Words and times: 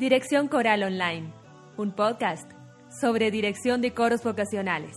Dirección 0.00 0.48
Coral 0.48 0.82
Online, 0.82 1.30
un 1.76 1.92
podcast 1.92 2.50
sobre 3.02 3.30
dirección 3.30 3.82
de 3.82 3.92
coros 3.92 4.24
vocacionales. 4.24 4.96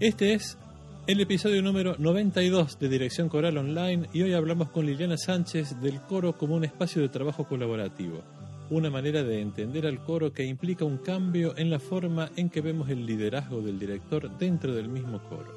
Este 0.00 0.34
es 0.34 0.58
el 1.06 1.22
episodio 1.22 1.62
número 1.62 1.96
92 1.98 2.78
de 2.78 2.90
Dirección 2.90 3.30
Coral 3.30 3.56
Online 3.56 4.10
y 4.12 4.20
hoy 4.20 4.34
hablamos 4.34 4.68
con 4.68 4.84
Liliana 4.84 5.16
Sánchez 5.16 5.80
del 5.80 6.02
coro 6.02 6.36
como 6.36 6.56
un 6.56 6.64
espacio 6.64 7.00
de 7.00 7.08
trabajo 7.08 7.44
colaborativo, 7.44 8.20
una 8.68 8.90
manera 8.90 9.22
de 9.22 9.40
entender 9.40 9.86
al 9.86 10.04
coro 10.04 10.34
que 10.34 10.44
implica 10.44 10.84
un 10.84 10.98
cambio 10.98 11.56
en 11.56 11.70
la 11.70 11.78
forma 11.78 12.28
en 12.36 12.50
que 12.50 12.60
vemos 12.60 12.90
el 12.90 13.06
liderazgo 13.06 13.62
del 13.62 13.78
director 13.78 14.30
dentro 14.36 14.74
del 14.74 14.90
mismo 14.90 15.22
coro. 15.22 15.56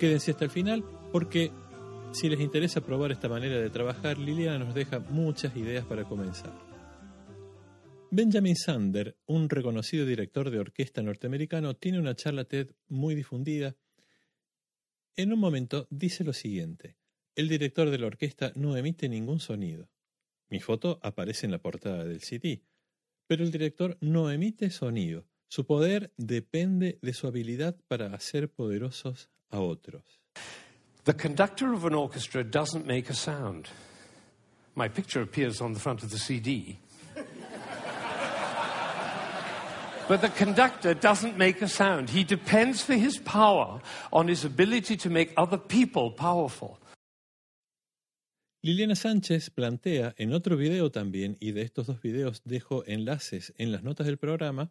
Quédense 0.00 0.32
hasta 0.32 0.46
el 0.46 0.50
final 0.50 0.82
porque 1.12 1.52
si 2.12 2.28
les 2.28 2.40
interesa 2.40 2.80
probar 2.80 3.10
esta 3.10 3.28
manera 3.28 3.58
de 3.58 3.70
trabajar, 3.70 4.18
Liliana 4.18 4.64
nos 4.64 4.74
deja 4.74 4.98
muchas 5.00 5.56
ideas 5.56 5.84
para 5.84 6.04
comenzar. 6.04 6.52
Benjamin 8.10 8.56
Sander, 8.56 9.16
un 9.26 9.48
reconocido 9.48 10.04
director 10.04 10.50
de 10.50 10.58
orquesta 10.58 11.02
norteamericano, 11.02 11.74
tiene 11.74 11.98
una 11.98 12.14
charla 12.14 12.44
TED 12.44 12.72
muy 12.88 13.14
difundida. 13.14 13.74
En 15.16 15.32
un 15.32 15.38
momento 15.38 15.86
dice 15.90 16.22
lo 16.22 16.34
siguiente, 16.34 16.96
el 17.34 17.48
director 17.48 17.88
de 17.88 17.98
la 17.98 18.08
orquesta 18.08 18.52
no 18.54 18.76
emite 18.76 19.08
ningún 19.08 19.40
sonido. 19.40 19.88
Mi 20.50 20.60
foto 20.60 21.00
aparece 21.02 21.46
en 21.46 21.52
la 21.52 21.62
portada 21.62 22.04
del 22.04 22.20
CD, 22.20 22.62
pero 23.26 23.42
el 23.42 23.50
director 23.50 23.96
no 24.02 24.30
emite 24.30 24.68
sonido. 24.68 25.26
Su 25.48 25.64
poder 25.64 26.12
depende 26.18 26.98
de 27.00 27.14
su 27.14 27.26
habilidad 27.26 27.80
para 27.88 28.14
hacer 28.14 28.50
poderosos 28.50 29.30
a 29.48 29.60
otros. 29.60 30.20
The 31.04 31.12
conductor 31.12 31.72
of 31.72 31.84
an 31.84 31.94
orchestra 31.94 32.44
doesn't 32.44 32.86
make 32.86 33.10
a 33.10 33.14
sound. 33.14 33.68
My 34.76 34.88
picture 34.88 35.20
appears 35.20 35.60
on 35.60 35.72
the 35.72 35.80
front 35.80 36.02
of 36.02 36.10
the 36.10 36.18
CD. 36.18 36.78
But 40.08 40.20
the 40.20 40.28
conductor 40.28 40.94
doesn't 40.94 41.38
make 41.38 41.62
a 41.62 41.68
sound. 41.68 42.10
He 42.10 42.24
depends 42.24 42.82
for 42.82 42.94
his 42.94 43.18
power 43.18 43.80
on 44.12 44.28
his 44.28 44.44
ability 44.44 44.96
to 44.98 45.10
make 45.10 45.32
other 45.36 45.58
people 45.58 46.10
powerful. 46.10 46.78
Liliana 48.64 48.94
Sánchez 48.94 49.50
plantea 49.50 50.14
en 50.18 50.32
otro 50.32 50.56
video 50.56 50.90
también, 50.90 51.36
y 51.40 51.50
de 51.50 51.62
estos 51.62 51.86
dos 51.86 52.00
videos 52.00 52.42
dejo 52.44 52.84
enlaces 52.86 53.52
en 53.58 53.72
las 53.72 53.82
notas 53.82 54.06
del 54.06 54.18
programa, 54.18 54.70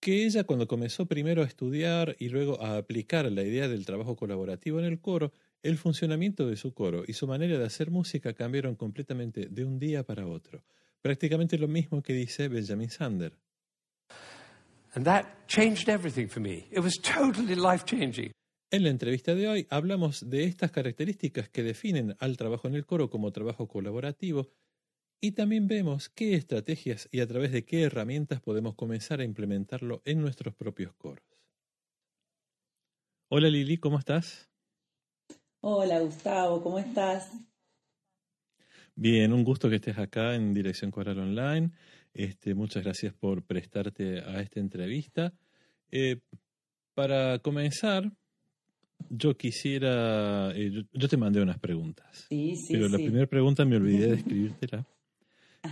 que 0.00 0.24
ella 0.24 0.44
cuando 0.44 0.66
comenzó 0.66 1.06
primero 1.06 1.42
a 1.42 1.46
estudiar 1.46 2.16
y 2.18 2.30
luego 2.30 2.60
a 2.62 2.78
aplicar 2.78 3.30
la 3.30 3.42
idea 3.42 3.68
del 3.68 3.84
trabajo 3.84 4.16
colaborativo 4.16 4.78
en 4.78 4.86
el 4.86 5.00
coro, 5.00 5.32
el 5.62 5.76
funcionamiento 5.76 6.46
de 6.46 6.56
su 6.56 6.72
coro 6.72 7.04
y 7.06 7.12
su 7.12 7.26
manera 7.26 7.58
de 7.58 7.66
hacer 7.66 7.90
música 7.90 8.32
cambiaron 8.32 8.76
completamente 8.76 9.46
de 9.50 9.64
un 9.64 9.78
día 9.78 10.02
para 10.02 10.26
otro. 10.26 10.64
Prácticamente 11.02 11.58
lo 11.58 11.68
mismo 11.68 12.02
que 12.02 12.14
dice 12.14 12.48
Benjamin 12.48 12.90
Sander. 12.90 13.34
And 14.94 15.04
that 15.04 15.26
changed 15.46 15.88
everything 15.88 16.28
for 16.28 16.40
me. 16.40 16.66
It 16.70 16.80
was 16.80 16.98
totally 17.00 17.54
life 17.54 17.84
changing. 17.84 18.32
En 18.72 18.84
la 18.84 18.90
entrevista 18.90 19.34
de 19.34 19.48
hoy 19.48 19.66
hablamos 19.68 20.30
de 20.30 20.44
estas 20.44 20.70
características 20.70 21.48
que 21.48 21.62
definen 21.62 22.16
al 22.20 22.36
trabajo 22.36 22.68
en 22.68 22.74
el 22.74 22.86
coro 22.86 23.10
como 23.10 23.32
trabajo 23.32 23.68
colaborativo 23.68 24.48
y 25.20 25.32
también 25.32 25.68
vemos 25.68 26.08
qué 26.08 26.34
estrategias 26.34 27.08
y 27.12 27.20
a 27.20 27.26
través 27.26 27.52
de 27.52 27.64
qué 27.64 27.82
herramientas 27.82 28.40
podemos 28.40 28.74
comenzar 28.74 29.20
a 29.20 29.24
implementarlo 29.24 30.00
en 30.04 30.20
nuestros 30.20 30.54
propios 30.54 30.94
coros. 30.94 31.24
Hola 33.28 33.48
Lili, 33.48 33.76
¿cómo 33.76 33.98
estás? 33.98 34.48
Hola 35.60 36.00
Gustavo, 36.00 36.62
¿cómo 36.62 36.78
estás? 36.78 37.30
Bien, 38.96 39.32
un 39.32 39.44
gusto 39.44 39.68
que 39.68 39.76
estés 39.76 39.98
acá 39.98 40.34
en 40.34 40.54
Dirección 40.54 40.90
Coral 40.90 41.18
Online. 41.18 41.70
Este, 42.12 42.54
muchas 42.54 42.82
gracias 42.82 43.12
por 43.14 43.44
prestarte 43.44 44.20
a 44.20 44.40
esta 44.40 44.58
entrevista. 44.58 45.32
Eh, 45.90 46.20
para 46.94 47.38
comenzar, 47.38 48.10
yo 49.10 49.36
quisiera, 49.36 50.50
eh, 50.54 50.70
yo, 50.72 50.82
yo 50.92 51.08
te 51.08 51.16
mandé 51.16 51.40
unas 51.40 51.58
preguntas, 51.58 52.26
Sí, 52.28 52.56
sí, 52.56 52.72
pero 52.72 52.88
la 52.88 52.96
primera 52.96 53.26
pregunta 53.26 53.64
me 53.64 53.76
olvidé 53.76 54.08
de 54.08 54.16
escribírtela. 54.16 54.86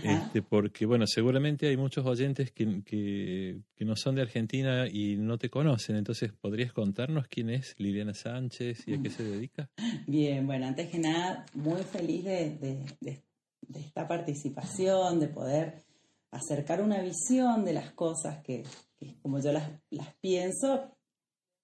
Este, 0.02 0.42
porque, 0.42 0.86
bueno, 0.86 1.06
seguramente 1.06 1.66
hay 1.68 1.76
muchos 1.76 2.04
oyentes 2.06 2.52
que, 2.52 2.82
que, 2.84 3.60
que 3.74 3.84
no 3.84 3.96
son 3.96 4.14
de 4.14 4.22
Argentina 4.22 4.86
y 4.86 5.16
no 5.16 5.38
te 5.38 5.50
conocen. 5.50 5.96
Entonces, 5.96 6.32
¿podrías 6.32 6.72
contarnos 6.72 7.26
quién 7.28 7.50
es 7.50 7.74
Liliana 7.78 8.14
Sánchez 8.14 8.86
y 8.86 8.94
a 8.94 9.02
qué 9.02 9.10
se 9.10 9.24
dedica? 9.24 9.70
Bien, 10.06 10.46
bueno, 10.46 10.66
antes 10.66 10.88
que 10.90 10.98
nada, 10.98 11.46
muy 11.54 11.82
feliz 11.82 12.24
de, 12.24 12.50
de- 12.58 12.84
de- 13.00 13.24
de 13.62 13.80
esta 13.80 14.06
participación, 14.06 15.20
de 15.20 15.28
poder 15.28 15.84
acercar 16.30 16.80
una 16.82 17.02
visión 17.02 17.64
de 17.64 17.72
las 17.72 17.92
cosas 17.92 18.42
que, 18.42 18.62
que 18.98 19.18
como 19.20 19.40
yo 19.40 19.52
las, 19.52 19.70
las 19.90 20.14
pienso, 20.20 20.96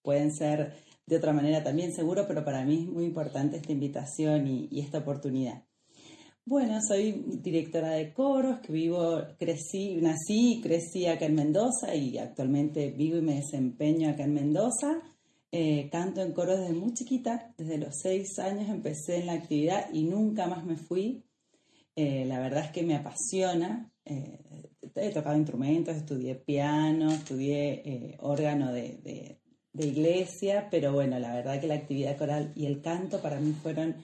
pueden 0.02 0.32
ser 0.34 0.74
de 1.06 1.16
otra 1.16 1.32
manera 1.32 1.62
también 1.62 1.92
seguro, 1.92 2.26
pero 2.26 2.44
para 2.44 2.64
mí 2.64 2.82
es 2.84 2.88
muy 2.88 3.04
importante 3.04 3.56
esta 3.56 3.72
invitación 3.72 4.46
y, 4.46 4.68
y 4.70 4.80
esta 4.80 4.98
oportunidad. 4.98 5.64
Bueno, 6.46 6.78
soy 6.86 7.24
directora 7.42 7.92
de 7.92 8.12
coros, 8.12 8.58
vivo, 8.68 9.22
crecí, 9.38 9.96
nací 9.96 10.58
y 10.58 10.60
crecí 10.60 11.06
acá 11.06 11.24
en 11.24 11.34
Mendoza 11.36 11.94
y 11.94 12.18
actualmente 12.18 12.90
vivo 12.90 13.16
y 13.16 13.22
me 13.22 13.36
desempeño 13.36 14.10
acá 14.10 14.24
en 14.24 14.34
Mendoza. 14.34 15.00
Eh, 15.50 15.88
canto 15.90 16.20
en 16.20 16.32
coros 16.32 16.58
desde 16.58 16.74
muy 16.74 16.92
chiquita, 16.92 17.54
desde 17.56 17.78
los 17.78 17.94
seis 18.02 18.38
años 18.38 18.68
empecé 18.68 19.20
en 19.20 19.26
la 19.26 19.32
actividad 19.34 19.88
y 19.94 20.02
nunca 20.04 20.46
más 20.46 20.64
me 20.66 20.76
fui. 20.76 21.24
Eh, 21.96 22.26
la 22.26 22.40
verdad 22.40 22.66
es 22.66 22.72
que 22.72 22.82
me 22.82 22.96
apasiona. 22.96 23.90
Eh, 24.04 24.38
he 24.96 25.10
tocado 25.12 25.38
instrumentos, 25.38 25.96
estudié 25.96 26.34
piano, 26.34 27.10
estudié 27.10 28.16
órgano 28.20 28.70
de- 28.70 29.38
de 29.72 29.86
iglesia, 29.86 30.68
pero 30.70 30.92
bueno, 30.92 31.18
la 31.18 31.34
verdad 31.34 31.60
que 31.60 31.66
la 31.66 31.74
actividad 31.74 32.16
coral 32.18 32.52
y 32.54 32.66
el 32.66 32.80
canto 32.80 33.20
para 33.20 33.40
mí 33.40 33.52
fueron 33.52 33.96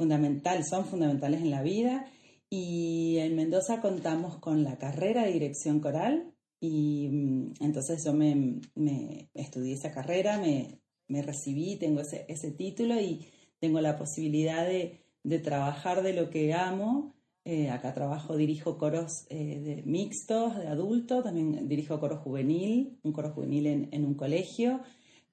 fundamentales, 0.00 0.70
son 0.70 0.86
fundamentales 0.86 1.42
en 1.42 1.50
la 1.50 1.62
vida. 1.62 2.06
Y 2.48 3.18
en 3.18 3.36
Mendoza 3.36 3.82
contamos 3.82 4.38
con 4.38 4.64
la 4.64 4.78
carrera 4.78 5.24
de 5.24 5.32
dirección 5.32 5.78
coral 5.78 6.32
y 6.58 7.08
mm, 7.10 7.52
entonces 7.60 8.02
yo 8.02 8.14
me, 8.14 8.60
estudié 9.34 9.74
esa 9.74 9.92
carrera, 9.92 10.38
me, 10.38 10.80
me 11.06 11.20
recibí, 11.20 11.76
tengo 11.76 12.00
ese, 12.00 12.24
ese 12.28 12.50
título 12.50 12.98
y 12.98 13.26
tengo 13.58 13.82
la 13.82 13.98
posibilidad 13.98 14.66
de, 14.66 15.00
de 15.22 15.38
trabajar 15.38 16.02
de 16.02 16.14
lo 16.14 16.30
que 16.30 16.54
amo. 16.54 17.14
Eh, 17.44 17.68
acá 17.68 17.92
trabajo, 17.92 18.36
dirijo 18.36 18.78
coros 18.78 19.26
eh, 19.28 19.60
de 19.60 19.82
mixtos, 19.84 20.56
de 20.56 20.68
adultos, 20.68 21.24
también 21.24 21.68
dirijo 21.68 22.00
coro 22.00 22.16
juvenil, 22.16 22.98
un 23.02 23.12
coro 23.12 23.32
juvenil 23.32 23.66
en, 23.66 23.88
en 23.92 24.06
un 24.06 24.14
colegio. 24.14 24.80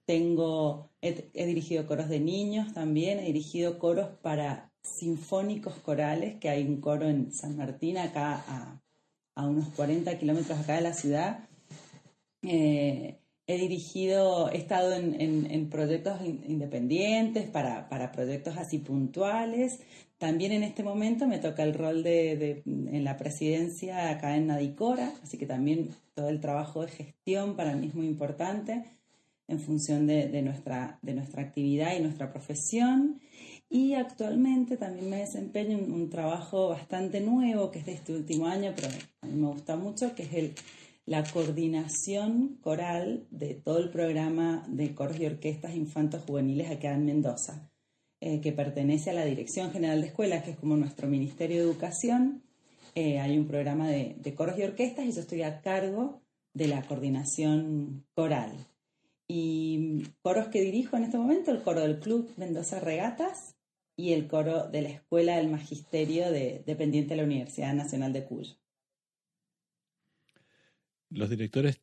Tengo, 0.07 0.89
he, 1.01 1.45
dirigido 1.45 1.85
coros 1.85 2.07
de 2.07 2.21
niños 2.21 2.73
también, 2.73 3.19
he 3.19 3.25
dirigido 3.25 3.77
coros 3.77 4.07
para 4.21 4.71
sinfónicos 4.81 5.73
corales, 5.79 6.35
que 6.39 6.47
hay 6.49 6.63
un 6.65 6.79
coro 6.79 7.09
en 7.09 7.33
San 7.33 7.57
Martín, 7.57 7.97
acá 7.97 8.41
a, 9.35 9.45
unos 9.45 9.67
40 9.75 10.17
kilómetros 10.17 10.57
acá 10.59 10.75
de 10.75 10.81
la 10.81 10.93
ciudad. 10.93 11.49
Eh, 12.41 13.19
he 13.47 13.57
dirigido, 13.57 14.49
he 14.49 14.55
estado 14.57 14.93
en, 14.93 15.19
en- 15.51 15.69
proyectos 15.69 16.21
in- 16.21 16.41
independientes, 16.47 17.49
para, 17.49 17.89
para 17.89 18.13
proyectos 18.13 18.55
así 18.57 18.77
puntuales. 18.79 19.81
También 20.17 20.53
en 20.53 20.63
este 20.63 20.83
momento 20.83 21.27
me 21.27 21.39
toca 21.39 21.63
el 21.63 21.73
rol 21.73 22.01
de, 22.03 22.37
de- 22.37 22.63
en 22.65 23.03
la 23.03 23.17
presidencia 23.17 24.09
acá 24.09 24.37
en 24.37 24.47
Nadicora, 24.47 25.11
así 25.21 25.37
que 25.37 25.45
también 25.45 25.89
todo 26.15 26.29
el 26.29 26.39
trabajo 26.39 26.85
de 26.85 26.91
gestión 26.93 27.57
para 27.57 27.75
mí 27.75 27.87
es 27.87 27.93
muy 27.95 28.07
importante 28.07 28.85
en 29.47 29.59
función 29.59 30.07
de, 30.07 30.27
de 30.27 30.41
nuestra, 30.41 30.99
de 31.01 31.13
nuestra 31.13 31.41
actividad 31.41 31.95
y 31.97 32.01
nuestra 32.01 32.31
profesión. 32.31 33.19
Y 33.69 33.93
actualmente 33.93 34.77
también 34.77 35.09
me 35.09 35.17
desempeño 35.17 35.77
en 35.77 35.91
un 35.91 36.09
trabajo 36.09 36.69
bastante 36.69 37.19
nuevo, 37.19 37.69
que 37.69 37.79
es 37.79 37.85
de 37.85 37.93
este 37.93 38.13
último 38.13 38.47
año, 38.47 38.73
pero 38.75 38.87
a 39.21 39.27
mí 39.27 39.33
me 39.33 39.47
gusta 39.47 39.75
mucho, 39.75 40.15
que 40.15 40.23
es 40.23 40.33
el, 40.33 40.55
la 41.05 41.23
coordinación 41.23 42.57
coral 42.61 43.27
de 43.29 43.55
todo 43.55 43.79
el 43.79 43.89
programa 43.89 44.65
de 44.67 44.93
coros 44.93 45.19
y 45.19 45.25
orquestas 45.25 45.75
infantos 45.75 46.23
juveniles 46.23 46.69
acá 46.69 46.93
en 46.93 47.05
Mendoza, 47.05 47.71
eh, 48.21 48.39
que 48.41 48.51
pertenece 48.51 49.09
a 49.09 49.13
la 49.13 49.25
Dirección 49.25 49.71
General 49.71 50.01
de 50.01 50.07
Escuelas, 50.07 50.43
que 50.43 50.51
es 50.51 50.57
como 50.57 50.77
nuestro 50.77 51.07
Ministerio 51.07 51.57
de 51.57 51.63
Educación. 51.63 52.43
Eh, 52.95 53.19
hay 53.19 53.37
un 53.37 53.47
programa 53.47 53.89
de, 53.89 54.15
de 54.17 54.33
coros 54.33 54.57
y 54.57 54.63
orquestas 54.63 55.05
y 55.05 55.11
yo 55.11 55.21
estoy 55.21 55.43
a 55.43 55.61
cargo 55.61 56.21
de 56.53 56.67
la 56.67 56.81
coordinación 56.81 58.05
coral. 58.13 58.51
Y 59.27 60.03
coros 60.21 60.47
que 60.47 60.61
dirijo 60.61 60.95
en 60.97 61.03
este 61.03 61.17
momento, 61.17 61.51
el 61.51 61.61
coro 61.61 61.81
del 61.81 61.99
Club 61.99 62.31
Mendoza 62.37 62.79
Regatas 62.79 63.55
y 63.97 64.13
el 64.13 64.27
coro 64.27 64.67
de 64.69 64.81
la 64.83 64.89
Escuela 64.89 65.37
del 65.37 65.49
Magisterio 65.49 66.31
de, 66.31 66.63
dependiente 66.65 67.09
de 67.11 67.17
la 67.17 67.23
Universidad 67.23 67.73
Nacional 67.73 68.13
de 68.13 68.23
Cuyo. 68.25 68.55
Los 71.09 71.29
directores 71.29 71.79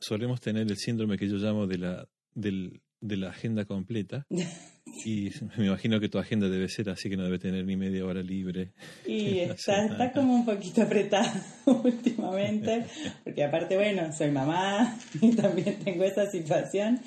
solemos 0.00 0.40
tener 0.40 0.62
el 0.62 0.76
síndrome 0.76 1.18
que 1.18 1.28
yo 1.28 1.36
llamo 1.36 1.66
de 1.66 1.78
la, 1.78 2.08
del- 2.34 2.80
de 3.00 3.16
la 3.16 3.30
agenda 3.30 3.64
completa. 3.64 4.26
Y 5.04 5.30
me 5.56 5.66
imagino 5.66 6.00
que 6.00 6.08
tu 6.08 6.18
agenda 6.18 6.48
debe 6.48 6.68
ser 6.68 6.90
así 6.90 7.08
que 7.08 7.16
no 7.16 7.24
debe 7.24 7.38
tener 7.38 7.64
ni 7.64 7.76
media 7.76 8.04
hora 8.04 8.22
libre. 8.22 8.72
Y 9.06 9.38
está, 9.40 9.86
está 9.86 10.12
como 10.12 10.34
un 10.34 10.44
poquito 10.44 10.82
apretada 10.82 11.42
últimamente, 11.66 12.86
porque 13.24 13.44
aparte, 13.44 13.76
bueno, 13.76 14.12
soy 14.12 14.30
mamá 14.30 14.98
y 15.20 15.34
también 15.34 15.78
tengo 15.84 16.04
esa 16.04 16.30
situación, 16.30 17.00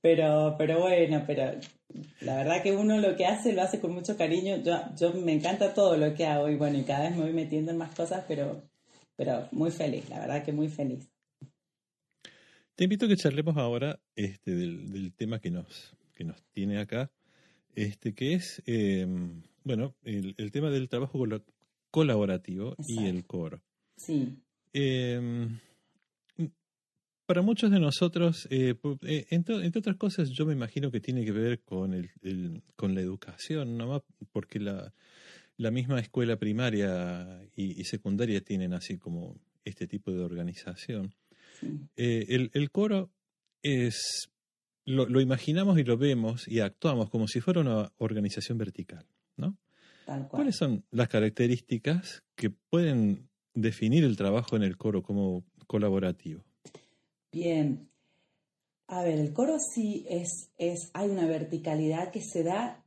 pero, 0.00 0.56
pero 0.58 0.80
bueno, 0.80 1.24
pero 1.26 1.58
la 2.20 2.36
verdad 2.36 2.62
que 2.62 2.72
uno 2.72 2.98
lo 2.98 3.16
que 3.16 3.26
hace 3.26 3.52
lo 3.52 3.62
hace 3.62 3.80
con 3.80 3.92
mucho 3.92 4.16
cariño. 4.16 4.62
Yo, 4.62 4.80
yo 4.98 5.12
me 5.14 5.32
encanta 5.32 5.74
todo 5.74 5.96
lo 5.96 6.14
que 6.14 6.26
hago 6.26 6.48
y 6.48 6.56
bueno, 6.56 6.78
y 6.78 6.84
cada 6.84 7.08
vez 7.08 7.16
me 7.16 7.22
voy 7.22 7.32
metiendo 7.32 7.72
en 7.72 7.78
más 7.78 7.94
cosas, 7.94 8.24
pero, 8.28 8.62
pero 9.16 9.48
muy 9.52 9.70
feliz, 9.70 10.08
la 10.08 10.20
verdad 10.20 10.44
que 10.44 10.52
muy 10.52 10.68
feliz. 10.68 11.08
Te 12.74 12.84
invito 12.84 13.04
a 13.04 13.08
que 13.08 13.16
charlemos 13.16 13.56
ahora 13.58 14.00
este, 14.16 14.52
del, 14.52 14.90
del 14.90 15.12
tema 15.14 15.40
que 15.40 15.50
nos, 15.50 15.94
que 16.14 16.24
nos 16.24 16.42
tiene 16.52 16.78
acá, 16.78 17.10
este, 17.74 18.14
que 18.14 18.34
es, 18.34 18.62
eh, 18.66 19.06
bueno, 19.64 19.94
el, 20.04 20.34
el, 20.38 20.50
tema 20.52 20.70
del 20.70 20.88
trabajo 20.88 21.24
colaborativo 21.90 22.76
y 22.86 23.06
el 23.06 23.24
coro. 23.24 23.62
Sí. 23.96 24.36
Eh, 24.72 25.48
para 27.26 27.42
muchos 27.42 27.70
de 27.70 27.80
nosotros, 27.80 28.46
eh, 28.50 28.74
eh 29.02 29.26
entre, 29.30 29.64
entre, 29.64 29.78
otras 29.78 29.96
cosas, 29.96 30.28
yo 30.30 30.44
me 30.44 30.52
imagino 30.52 30.90
que 30.90 31.00
tiene 31.00 31.24
que 31.24 31.32
ver 31.32 31.60
con, 31.60 31.94
el, 31.94 32.10
el 32.20 32.62
con 32.76 32.94
la 32.94 33.00
educación, 33.00 33.78
¿no? 33.78 34.04
porque 34.32 34.58
la, 34.60 34.92
la 35.56 35.70
misma 35.70 35.98
escuela 36.00 36.36
primaria 36.36 37.40
y, 37.56 37.80
y, 37.80 37.84
secundaria 37.84 38.42
tienen 38.42 38.74
así 38.74 38.98
como 38.98 39.36
este 39.64 39.86
tipo 39.86 40.10
de 40.10 40.22
organización. 40.22 41.14
Sí. 41.58 41.80
Eh, 41.96 42.26
el, 42.28 42.50
el, 42.52 42.70
coro 42.70 43.10
es, 43.62 44.28
lo, 44.84 45.06
lo, 45.06 45.20
imaginamos 45.20 45.78
y 45.78 45.84
lo 45.84 45.96
vemos 45.96 46.48
y 46.48 46.60
actuamos 46.60 47.10
como 47.10 47.28
si 47.28 47.40
fuera 47.40 47.60
una 47.60 47.92
organización 47.98 48.58
vertical, 48.58 49.06
¿no? 49.36 49.56
Tal 50.06 50.28
cual. 50.28 50.40
¿Cuáles 50.40 50.56
son 50.56 50.84
las 50.90 51.08
características 51.08 52.22
que 52.34 52.50
pueden 52.50 53.28
definir 53.54 54.04
el 54.04 54.16
trabajo 54.16 54.56
en 54.56 54.62
el 54.62 54.76
coro 54.76 55.02
como 55.02 55.44
colaborativo? 55.66 56.44
Bien. 57.32 57.88
A 58.88 59.02
ver, 59.02 59.18
el 59.18 59.32
coro 59.32 59.56
sí 59.58 60.04
es, 60.08 60.50
es, 60.58 60.90
hay 60.92 61.08
una 61.08 61.26
verticalidad 61.26 62.10
que 62.10 62.20
se 62.20 62.42
da, 62.42 62.84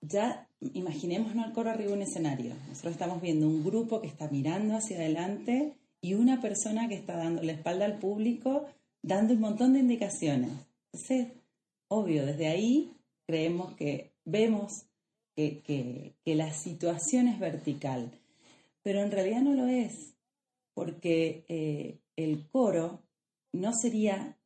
ya 0.00 0.46
imaginémonos 0.60 1.46
el 1.46 1.52
coro 1.52 1.70
arriba 1.70 1.90
de 1.90 1.96
un 1.96 2.02
escenario. 2.02 2.54
Nosotros 2.68 2.92
estamos 2.92 3.20
viendo 3.20 3.48
un 3.48 3.64
grupo 3.64 4.00
que 4.00 4.06
está 4.06 4.28
mirando 4.28 4.76
hacia 4.76 4.98
adelante 4.98 5.74
y 6.00 6.14
una 6.14 6.40
persona 6.40 6.88
que 6.88 6.94
está 6.94 7.16
dando 7.16 7.42
la 7.42 7.52
espalda 7.52 7.86
al 7.86 7.98
público, 7.98 8.66
dando 9.02 9.34
un 9.34 9.40
montón 9.40 9.72
de 9.72 9.80
indicaciones. 9.80 10.50
Entonces, 10.92 11.28
obvio, 11.88 12.24
desde 12.26 12.48
ahí 12.48 12.92
creemos 13.26 13.74
que 13.74 14.12
vemos 14.24 14.86
que, 15.34 16.14
la 16.24 16.52
situación 16.52 17.28
es 17.28 17.38
vertical, 17.38 18.10
pero 18.82 19.02
en 19.02 19.10
realidad 19.10 19.42
no 19.42 19.54
lo 19.54 19.66
es, 19.66 20.14
porque 20.74 21.44
eh, 21.48 21.98
el 22.16 22.48
coro 22.48 23.02
no 23.52 23.72
sería 23.72 24.36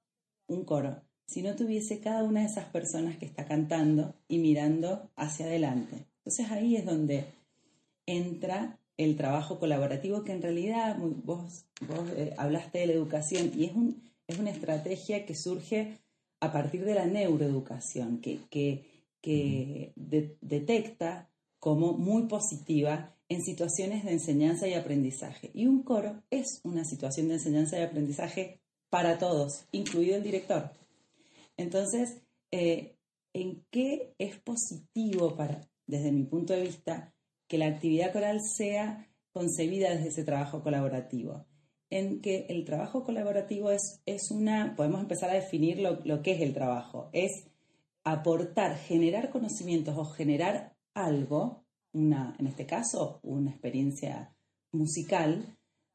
un 0.47 0.65
coro 0.65 1.03
si 1.27 1.43
no 1.43 1.57
tuviese 1.57 2.01
cada 2.01 2.25
una 2.25 2.41
de 2.41 2.47
esas 2.47 2.67
personas 2.67 3.17
que 3.17 3.25
está 3.25 3.47
cantando 3.47 4.15
y 4.29 4.39
mirando 4.39 5.11
hacia 5.17 5.47
adelante. 5.47 6.07
Entonces 6.19 6.51
ahí 6.51 6.77
es 6.77 6.85
donde 6.85 7.25
entra 8.05 8.79
el 8.99 9.17
trabajo 9.17 9.59
colaborativo, 9.59 10.25
que 10.25 10.33
en 10.33 10.43
realidad 10.43 10.99
vos, 10.99 11.65
vos 11.81 12.09
eh, 12.17 12.35
hablaste 12.37 12.81
de 12.81 12.87
la 12.89 12.93
educación 12.93 13.51
y 13.57 13.65
es, 13.65 13.73
un, 13.73 14.03
es 14.27 14.39
una 14.39 14.51
estrategia 14.51 15.25
que 15.25 15.35
surge 15.35 15.99
a 16.43 16.51
partir 16.51 16.85
de 16.85 16.95
la 16.95 17.07
neuroeducación, 17.07 18.21
que, 18.21 18.41
que, 18.51 18.85
que 19.21 19.93
de, 19.95 20.37
detecta 20.41 21.31
como 21.61 21.93
muy 21.93 22.25
positiva 22.25 23.15
en 23.29 23.43
situaciones 23.43 24.05
de 24.05 24.11
enseñanza 24.11 24.67
y 24.67 24.75
aprendizaje. 24.75 25.53
Y 25.55 25.69
un 25.69 25.85
coro 25.85 26.21
es 26.31 26.61
una 26.65 26.85
situación 26.85 27.29
de 27.29 27.35
enseñanza 27.35 27.79
y 27.79 27.83
aprendizaje 27.83 28.61
para 28.91 29.19
todos, 29.19 29.67
incluido 29.71 30.17
el 30.17 30.25
director. 30.25 30.73
Entonces, 31.57 32.23
eh, 32.51 32.97
¿en 33.33 33.65
qué 33.71 34.13
es 34.19 34.37
positivo 34.41 35.37
para, 35.37 35.61
desde 35.87 36.11
mi 36.11 36.25
punto 36.25 36.55
de 36.55 36.63
vista, 36.63 37.15
que 37.47 37.57
la 37.57 37.69
actividad 37.69 38.13
coral 38.13 38.41
sea 38.43 39.09
concebida 39.31 39.91
desde 39.91 40.09
ese 40.09 40.25
trabajo 40.25 40.61
colaborativo? 40.61 41.47
En 41.93 42.21
que 42.21 42.47
el 42.49 42.65
trabajo 42.65 43.05
colaborativo 43.05 43.71
es, 43.71 44.01
es 44.07 44.31
una, 44.31 44.75
podemos 44.77 45.01
empezar 45.01 45.31
a 45.31 45.35
definir 45.35 45.79
lo, 45.79 46.01
lo 46.05 46.23
que 46.23 46.33
es 46.33 46.41
el 46.41 46.55
trabajo, 46.55 47.11
es 47.13 47.31
aportar, 48.03 48.77
generar 48.77 49.31
conocimientos 49.31 49.97
o 49.99 50.05
generar 50.05 50.75
algo, 50.95 51.65
una, 51.93 52.35
en 52.39 52.47
este 52.47 52.65
caso, 52.65 53.21
una 53.23 53.51
experiencia 53.51 54.35
musical, 54.73 55.45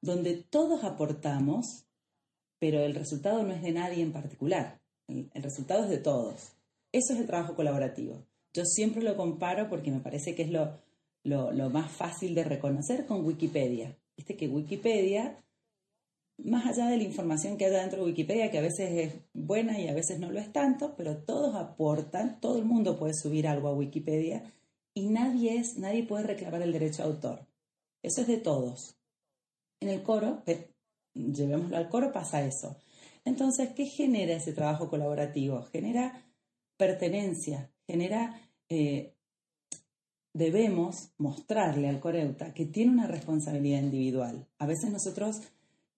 donde 0.02 0.36
todos 0.36 0.84
aportamos 0.84 1.88
pero 2.60 2.82
el 2.82 2.96
resultado 2.96 3.44
no 3.44 3.54
es 3.54 3.62
de 3.62 3.72
nadie 3.72 4.04
en 4.04 4.12
particular, 4.12 4.80
el, 5.08 5.30
el, 5.34 5.44
resultado 5.44 5.84
es 5.84 5.90
de 5.90 6.00
todos. 6.00 6.54
Eso 6.92 7.14
es 7.14 7.20
el 7.20 7.28
trabajo 7.28 7.56
colaborativo. 7.56 8.24
Yo 8.54 8.64
siempre 8.66 9.04
lo 9.04 9.16
comparo 9.16 9.70
porque 9.70 9.92
me 9.92 10.00
parece 10.00 10.34
que 10.34 10.44
es 10.44 10.50
lo, 10.50 10.72
lo, 11.24 11.52
lo 11.52 11.70
más 11.70 11.92
fácil 11.92 12.34
de 12.34 12.44
reconocer 12.44 13.06
con 13.06 13.26
Wikipedia. 13.26 13.96
Viste 14.16 14.36
que 14.36 14.48
Wikipedia, 14.48 15.38
más 16.38 16.66
allá 16.68 16.88
de 16.88 16.98
la 16.98 17.04
información 17.04 17.58
que 17.58 17.66
haya 17.66 17.82
dentro 17.82 18.00
de 18.00 18.12
Wikipedia, 18.12 18.52
que 18.52 18.60
a 18.60 18.62
veces 18.62 18.92
es 18.92 19.14
buena 19.34 19.80
y 19.80 19.88
a 19.88 19.94
veces 19.94 20.20
no 20.20 20.32
lo 20.32 20.40
es 20.40 20.52
tanto, 20.52 20.96
pero 20.96 21.18
todos 21.18 21.56
aportan, 21.56 22.40
todo 22.40 22.58
el 22.58 22.66
mundo 22.66 22.98
puede 22.98 23.14
subir 23.14 23.48
algo 23.48 23.68
a 23.68 23.74
Wikipedia 23.74 24.44
y 24.94 25.10
nadie, 25.10 25.58
es, 25.58 25.78
nadie 25.78 26.04
puede 26.04 26.24
reclamar 26.24 26.62
el 26.62 26.72
derecho 26.72 27.04
de 27.04 27.10
autor. 27.10 27.48
Eso 28.04 28.22
es 28.22 28.28
de 28.28 28.38
todos. 28.38 28.98
En 29.80 29.90
el 29.90 30.04
coro, 30.04 30.44
llevémoslo 31.14 31.78
al 31.78 31.90
coro, 31.90 32.12
pasa 32.12 32.46
eso. 32.46 32.78
Entonces, 33.26 33.70
¿qué 33.76 33.86
genera 33.86 34.34
ese 34.34 34.54
trabajo 34.54 34.90
colaborativo? 34.90 35.64
Genera 35.72 36.24
pertenencia, 36.78 37.72
genera, 37.86 38.40
eh, 38.70 39.14
debemos 40.34 41.12
mostrarle 41.18 41.90
al 41.90 42.00
coreuta 42.00 42.54
que 42.54 42.66
tiene 42.66 42.92
una 42.92 43.08
responsabilidad 43.08 43.82
individual. 43.82 44.48
A 44.60 44.66
veces 44.68 44.92
nosotros 44.92 45.42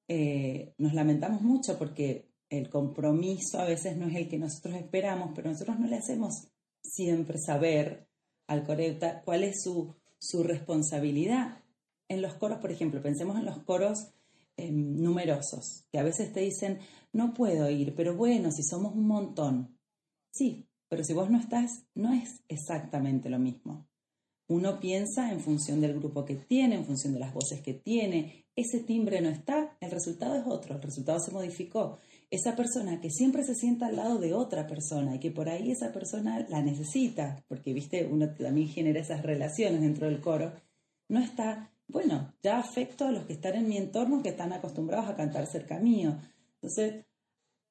eh, 0.09 0.73
nos 0.79 0.95
lamentamos 0.95 1.43
mucho 1.43 1.77
porque 1.77 2.31
el 2.49 2.67
compromiso 2.67 3.59
a 3.59 3.65
veces 3.65 3.95
no 3.95 4.07
es 4.07 4.15
el 4.15 4.27
que 4.27 4.39
nosotros 4.39 4.75
esperamos, 4.75 5.31
pero 5.35 5.51
nosotros 5.51 5.79
no 5.79 5.85
le 5.85 5.97
hacemos 5.97 6.47
siempre 6.81 7.37
saber 7.37 8.09
al 8.47 8.65
coreuta 8.65 9.21
cuál 9.21 9.43
es 9.43 9.61
su, 9.61 9.95
su 10.17 10.41
responsabilidad. 10.41 11.63
En 12.07 12.23
los 12.23 12.33
coros, 12.33 12.57
por 12.57 12.71
ejemplo, 12.71 13.03
pensemos 13.03 13.37
en 13.37 13.45
los 13.45 13.59
coros 13.59 14.11
eh, 14.57 14.71
numerosos, 14.71 15.85
que 15.91 15.99
a 15.99 16.03
veces 16.03 16.33
te 16.33 16.39
dicen, 16.39 16.79
no 17.13 17.35
puedo 17.35 17.69
ir, 17.69 17.93
pero 17.95 18.15
bueno, 18.15 18.51
si 18.51 18.63
somos 18.63 18.95
un 18.95 19.07
montón. 19.07 19.77
Sí, 20.31 20.67
pero 20.87 21.03
si 21.03 21.13
vos 21.13 21.29
no 21.29 21.39
estás, 21.39 21.85
no 21.93 22.13
es 22.13 22.43
exactamente 22.47 23.29
lo 23.29 23.37
mismo. 23.37 23.88
Uno 24.49 24.79
piensa 24.79 25.31
en 25.31 25.39
función 25.39 25.79
del 25.79 25.97
grupo 25.97 26.25
que 26.25 26.35
tiene, 26.35 26.75
en 26.75 26.85
función 26.85 27.13
de 27.13 27.19
las 27.19 27.33
voces 27.33 27.61
que 27.61 27.73
tiene. 27.73 28.45
Ese 28.55 28.79
timbre 28.79 29.21
no 29.21 29.29
está, 29.29 29.77
el 29.79 29.91
resultado 29.91 30.35
es 30.35 30.43
otro, 30.45 30.75
el 30.75 30.81
resultado 30.81 31.19
se 31.19 31.31
modificó. 31.31 31.99
Esa 32.29 32.55
persona 32.55 32.99
que 32.99 33.09
siempre 33.09 33.43
se 33.43 33.55
sienta 33.55 33.87
al 33.87 33.95
lado 33.95 34.17
de 34.17 34.33
otra 34.33 34.67
persona 34.67 35.15
y 35.15 35.19
que 35.19 35.31
por 35.31 35.49
ahí 35.49 35.71
esa 35.71 35.91
persona 35.91 36.45
la 36.49 36.61
necesita, 36.61 37.43
porque, 37.47 37.73
viste, 37.73 38.05
uno 38.05 38.29
también 38.29 38.67
genera 38.67 38.99
esas 38.99 39.23
relaciones 39.23 39.81
dentro 39.81 40.07
del 40.07 40.19
coro, 40.19 40.51
no 41.07 41.19
está 41.19 41.71
bueno, 41.89 42.33
ya 42.43 42.59
afecto 42.59 43.07
a 43.07 43.11
los 43.11 43.25
que 43.25 43.33
están 43.33 43.55
en 43.55 43.67
mi 43.67 43.77
entorno 43.77 44.21
que 44.21 44.29
están 44.29 44.53
acostumbrados 44.53 45.09
a 45.09 45.15
cantar 45.15 45.47
cerca 45.47 45.79
mío. 45.79 46.15
Entonces, 46.55 47.05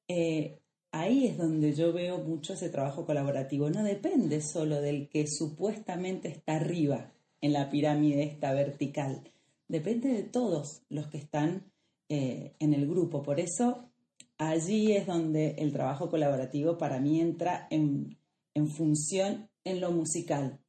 eh, 0.09 0.58
ahí 0.91 1.27
es 1.27 1.37
donde 1.37 1.73
yo 1.73 1.93
veo 1.93 2.17
mucho 2.19 2.53
ese 2.53 2.69
trabajo 2.69 3.05
colaborativo. 3.05 3.69
No 3.69 3.83
depende 3.83 4.41
solo 4.41 4.81
del 4.81 5.09
que 5.09 5.27
supuestamente 5.27 6.29
está 6.29 6.55
arriba 6.55 7.11
en 7.41 7.53
la 7.53 7.69
pirámide 7.69 8.23
esta 8.23 8.53
vertical. 8.53 9.23
Depende 9.67 10.09
de 10.09 10.23
todos 10.23 10.81
los 10.89 11.07
que 11.07 11.17
están 11.17 11.71
eh, 12.09 12.55
en 12.59 12.73
el 12.73 12.87
grupo. 12.87 13.21
Por 13.21 13.39
eso, 13.39 13.89
allí 14.37 14.93
es 14.93 15.05
donde 15.05 15.55
el 15.59 15.71
trabajo 15.71 16.09
colaborativo 16.09 16.77
para 16.77 16.99
mí 16.99 17.19
entra 17.19 17.67
en, 17.69 18.17
en 18.53 18.67
función 18.67 19.49
en 19.63 19.79
lo 19.79 19.91
musical. 19.91 20.59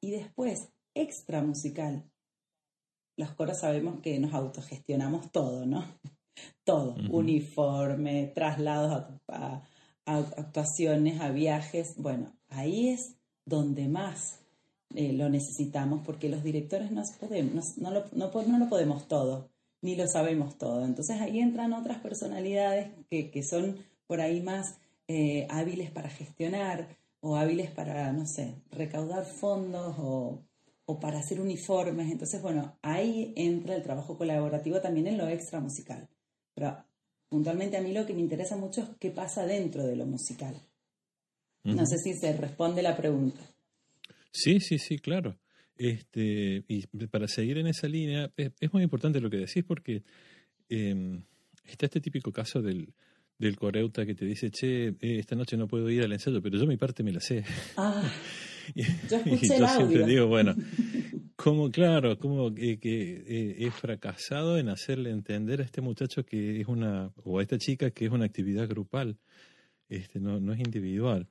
Y 0.00 0.10
después, 0.10 0.68
extra 0.94 1.42
musical 1.42 2.10
los 3.16 3.34
coros 3.34 3.60
sabemos 3.60 4.00
que 4.00 4.18
nos 4.18 4.34
autogestionamos 4.34 5.32
todo, 5.32 5.66
¿no? 5.66 5.84
Todo, 6.64 6.92
uh 6.92 6.96
-huh. 6.96 7.10
uniforme, 7.12 8.32
traslados 8.34 8.92
a, 8.92 9.20
a, 9.28 9.62
a, 10.06 10.18
actuaciones, 10.18 11.20
a 11.20 11.30
viajes. 11.30 11.94
Bueno, 11.96 12.32
ahí 12.48 12.88
es 12.88 13.16
donde 13.44 13.88
más 13.88 14.40
eh, 14.94 15.12
lo 15.12 15.28
necesitamos 15.28 16.02
porque 16.04 16.28
los 16.28 16.42
directores 16.42 16.90
no, 16.90 17.02
podemos, 17.20 17.78
no, 17.78 17.90
no, 17.90 18.00
lo, 18.00 18.04
no, 18.12 18.42
no, 18.46 18.58
lo, 18.58 18.68
podemos 18.68 19.08
todo, 19.08 19.50
ni 19.82 19.96
lo 19.96 20.06
sabemos 20.08 20.58
todo. 20.58 20.84
Entonces 20.84 21.20
ahí 21.20 21.40
entran 21.40 21.72
otras 21.72 21.98
personalidades 21.98 22.92
que, 23.10 23.30
que 23.30 23.42
son 23.42 23.76
por 24.06 24.20
ahí 24.20 24.40
más 24.40 24.78
eh, 25.08 25.46
hábiles 25.50 25.90
para 25.90 26.08
gestionar, 26.08 26.88
o 27.20 27.36
hábiles 27.36 27.70
para, 27.70 28.12
no 28.12 28.26
sé, 28.26 28.54
recaudar 28.70 29.24
fondos 29.24 29.96
o, 29.98 30.44
o 30.84 31.00
para 31.00 31.18
hacer 31.18 31.40
uniformes. 31.40 32.10
Entonces, 32.10 32.40
bueno, 32.40 32.78
ahí 32.82 33.32
entra 33.36 33.74
el 33.74 33.82
trabajo 33.82 34.16
colaborativo 34.16 34.80
también 34.80 35.08
en 35.08 35.18
lo 35.18 35.28
extra 35.28 35.60
musical. 35.60 36.08
Pero 36.56 36.74
puntualmente 37.28 37.76
a 37.76 37.82
mí 37.82 37.92
lo 37.92 38.06
que 38.06 38.14
me 38.14 38.20
interesa 38.20 38.56
mucho 38.56 38.82
es 38.82 38.88
qué 38.98 39.10
pasa 39.10 39.46
dentro 39.46 39.86
de 39.86 39.94
lo 39.94 40.06
musical. 40.06 40.56
No 41.64 41.84
sé 41.84 41.98
si 41.98 42.14
se 42.14 42.32
responde 42.36 42.80
la 42.80 42.96
pregunta. 42.96 43.40
Sí, 44.30 44.60
sí, 44.60 44.78
sí, 44.78 44.98
claro. 44.98 45.36
Este, 45.76 46.64
y 46.68 46.86
para 47.08 47.28
seguir 47.28 47.58
en 47.58 47.66
esa 47.66 47.88
línea, 47.88 48.30
es, 48.36 48.72
muy 48.72 48.82
importante 48.82 49.20
lo 49.20 49.28
que 49.28 49.38
decís 49.38 49.64
porque 49.64 50.02
em, 50.68 51.22
está 51.64 51.86
este 51.86 52.00
típico 52.00 52.32
caso 52.32 52.62
del, 52.62 52.94
del 53.38 53.56
coreuta 53.56 54.06
que 54.06 54.14
te 54.14 54.24
dice, 54.24 54.50
che, 54.50 54.88
eh, 54.88 55.18
esta 55.18 55.34
noche 55.34 55.56
no 55.56 55.66
puedo 55.66 55.90
ir 55.90 56.04
al 56.04 56.12
ensayo, 56.12 56.40
pero 56.40 56.56
yo 56.56 56.66
mi 56.66 56.76
parte 56.76 57.02
me 57.02 57.12
la 57.12 57.20
sé. 57.20 57.44
Ah, 57.76 58.10
y, 58.74 58.82
yo 59.08 59.16
escuché 59.24 59.58
yo 59.58 59.64
el 59.64 59.68
siempre 59.68 60.06
digo, 60.06 60.28
bueno, 60.28 60.54
como 61.46 61.70
claro, 61.70 62.18
como 62.18 62.52
que, 62.52 62.80
que 62.80 63.22
eh, 63.24 63.56
he 63.60 63.70
fracasado 63.70 64.58
en 64.58 64.68
hacerle 64.68 65.10
entender 65.10 65.60
a 65.60 65.64
este 65.64 65.80
muchacho 65.80 66.24
que 66.24 66.60
es 66.60 66.66
una, 66.66 67.12
o 67.22 67.38
a 67.38 67.42
esta 67.42 67.56
chica 67.56 67.92
que 67.92 68.06
es 68.06 68.10
una 68.10 68.24
actividad 68.24 68.66
grupal, 68.68 69.16
este, 69.88 70.18
no, 70.18 70.40
no 70.40 70.52
es 70.52 70.58
individual. 70.58 71.28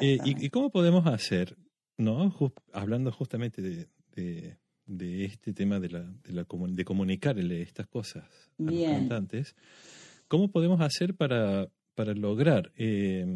Eh, 0.00 0.16
y, 0.24 0.46
y 0.46 0.48
cómo 0.48 0.70
podemos 0.70 1.06
hacer, 1.06 1.58
no? 1.98 2.34
Hablando 2.72 3.12
justamente 3.12 3.60
de, 3.60 3.88
de, 4.16 4.56
de 4.86 5.24
este 5.26 5.52
tema 5.52 5.78
de, 5.78 5.90
la, 5.90 6.04
de, 6.24 6.32
la, 6.32 6.46
comu- 6.48 6.72
de 6.74 6.84
comunicarle 6.86 7.60
estas 7.60 7.86
cosas 7.86 8.24
a 8.58 8.62
los 8.62 8.80
cantantes, 8.94 9.54
¿cómo 10.26 10.50
podemos 10.50 10.80
hacer 10.80 11.14
para, 11.14 11.68
para 11.94 12.14
lograr, 12.14 12.72
eh, 12.76 13.26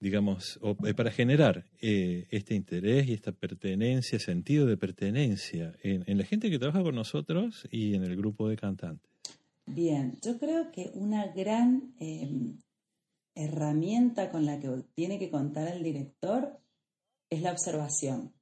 digamos, 0.00 0.58
eh, 0.84 0.94
para 0.94 1.10
generar 1.10 1.66
eh, 1.80 2.26
este 2.30 2.54
interés 2.54 3.06
y 3.06 3.12
esta 3.12 3.32
pertenencia, 3.32 4.18
sentido 4.18 4.66
de 4.66 4.76
pertenencia 4.76 5.74
en, 5.82 6.16
la 6.16 6.24
gente 6.24 6.50
que 6.50 6.58
trabaja 6.58 6.82
con 6.82 6.94
nosotros 6.94 7.68
y 7.70 7.94
en 7.94 8.04
el 8.04 8.16
grupo 8.16 8.48
de 8.48 8.56
cantantes? 8.56 9.10
Bien, 9.66 10.18
yo 10.24 10.38
creo 10.38 10.72
que 10.72 10.90
una 10.94 11.28
gran 11.28 11.94
eh, 12.00 12.56
herramienta 13.34 14.30
con 14.30 14.46
la 14.46 14.58
que 14.58 14.68
tiene 14.94 15.18
que 15.18 15.30
contar 15.30 15.68
el 15.68 15.82
director 15.82 16.58
es 17.28 17.42
la 17.42 17.52
observación. 17.52 18.32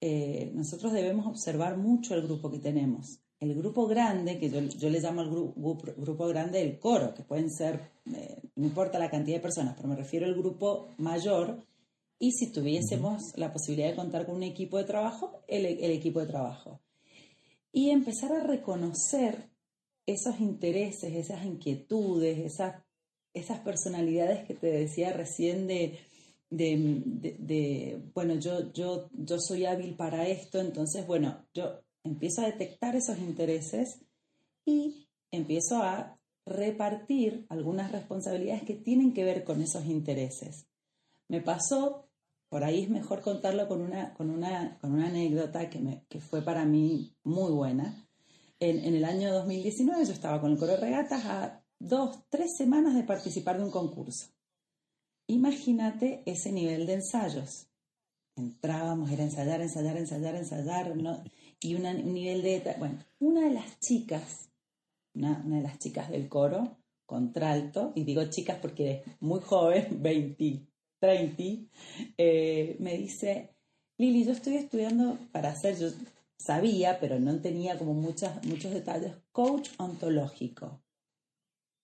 Eh, 0.00 0.52
nosotros 0.54 0.92
debemos 0.92 1.26
observar 1.26 1.78
mucho 1.78 2.14
el 2.14 2.22
grupo 2.22 2.50
que 2.50 2.58
tenemos. 2.58 3.20
El 3.40 3.54
grupo 3.54 3.86
grande, 3.86 4.38
que 4.38 4.48
yo, 4.48 4.60
yo 4.60 4.88
le 4.88 5.00
llamo 5.00 5.20
al 5.20 5.30
gru- 5.30 5.52
grupo, 5.54 5.92
grupo 5.96 6.26
grande 6.28 6.62
el 6.62 6.78
coro, 6.78 7.12
que 7.14 7.22
pueden 7.24 7.50
ser, 7.50 7.90
eh, 8.14 8.38
no 8.56 8.66
importa 8.66 8.98
la 8.98 9.10
cantidad 9.10 9.36
de 9.36 9.42
personas, 9.42 9.74
pero 9.76 9.88
me 9.88 9.96
refiero 9.96 10.26
al 10.26 10.34
grupo 10.34 10.88
mayor. 10.98 11.62
Y 12.18 12.30
si 12.32 12.52
tuviésemos 12.52 13.20
la 13.36 13.52
posibilidad 13.52 13.90
de 13.90 13.96
contar 13.96 14.24
con 14.24 14.36
un 14.36 14.44
equipo 14.44 14.78
de 14.78 14.84
trabajo, 14.84 15.42
el, 15.48 15.66
el 15.66 15.90
equipo 15.90 16.20
de 16.20 16.26
trabajo. 16.26 16.80
Y 17.72 17.90
empezar 17.90 18.32
a 18.32 18.44
reconocer 18.44 19.50
esos 20.06 20.40
intereses, 20.40 21.12
esas 21.14 21.44
inquietudes, 21.44 22.38
esas, 22.38 22.82
esas 23.34 23.60
personalidades 23.60 24.44
que 24.46 24.54
te 24.54 24.68
decía 24.68 25.12
recién 25.12 25.66
de, 25.66 25.98
de, 26.50 27.02
de- 27.04 27.36
de, 27.38 28.02
bueno, 28.14 28.34
yo, 28.36 28.72
yo, 28.72 29.08
yo 29.12 29.38
soy 29.40 29.66
hábil 29.66 29.96
para 29.96 30.28
esto, 30.28 30.60
entonces, 30.60 31.06
bueno, 31.06 31.44
yo 31.52 31.80
empiezo 32.04 32.42
a 32.42 32.46
detectar 32.46 32.94
esos 32.94 33.18
intereses 33.18 33.98
y 34.64 35.08
empiezo 35.30 35.82
a 35.82 36.18
repartir 36.46 37.46
algunas 37.48 37.90
responsabilidades 37.90 38.64
que 38.64 38.74
tienen 38.74 39.12
que 39.12 39.24
ver 39.24 39.44
con 39.44 39.62
esos 39.62 39.86
intereses. 39.86 40.66
Me 41.28 41.40
pasó, 41.40 42.08
por 42.50 42.64
ahí 42.64 42.82
es 42.82 42.90
mejor 42.90 43.22
contarlo 43.22 43.66
con 43.66 43.80
una, 43.80 44.14
con 44.14 44.30
una, 44.30 44.78
con 44.78 44.92
una 44.92 45.08
anécdota 45.08 45.70
que, 45.70 45.80
me, 45.80 46.04
que 46.08 46.20
fue 46.20 46.42
para 46.42 46.64
mí 46.64 47.16
muy 47.24 47.50
buena. 47.50 48.06
En, 48.60 48.84
en 48.84 48.94
el 48.94 49.04
año 49.04 49.32
2019 49.32 50.04
yo 50.04 50.12
estaba 50.12 50.40
con 50.40 50.52
el 50.52 50.58
coro 50.58 50.72
de 50.72 50.78
regatas 50.78 51.24
a 51.24 51.64
dos, 51.78 52.18
tres 52.28 52.52
semanas 52.56 52.94
de 52.94 53.02
participar 53.02 53.56
de 53.56 53.64
un 53.64 53.70
concurso. 53.70 54.28
Imagínate 55.26 56.22
ese 56.26 56.52
nivel 56.52 56.86
de 56.86 56.94
ensayos. 56.94 57.68
Entrábamos, 58.36 59.10
era 59.10 59.22
ensayar, 59.22 59.60
ensayar, 59.62 59.96
ensayar, 59.96 60.34
ensayar, 60.34 60.96
¿no? 60.96 61.22
Y 61.64 61.74
una- 61.74 61.90
un 61.92 62.12
nivel 62.14 62.42
de... 62.42 62.74
Bueno, 62.78 62.98
una 63.20 63.42
de 63.48 63.54
las 63.54 63.80
chicas, 63.80 64.50
una, 65.14 65.40
de 65.44 65.62
las 65.62 65.78
chicas 65.78 66.10
del 66.10 66.28
coro, 66.28 66.76
contralto, 67.06 67.92
y 67.94 68.04
digo 68.04 68.24
chicas 68.26 68.58
porque 68.60 68.90
es 68.90 69.02
muy 69.20 69.40
joven, 69.40 69.86
20, 70.02 70.66
30, 71.00 71.42
eh, 72.18 72.76
me 72.80 72.96
dice, 72.98 73.50
Lili, 73.98 74.24
yo 74.24 74.32
estoy 74.32 74.56
estudiando 74.56 75.18
para 75.32 75.50
hacer, 75.50 75.78
yo 75.78 75.88
sabía, 76.36 76.98
pero 77.00 77.18
no 77.18 77.40
tenía 77.40 77.78
como 77.78 77.94
muchas, 77.94 78.44
muchos 78.46 78.72
detalles, 78.72 79.14
coach 79.32 79.70
ontológico. 79.78 80.82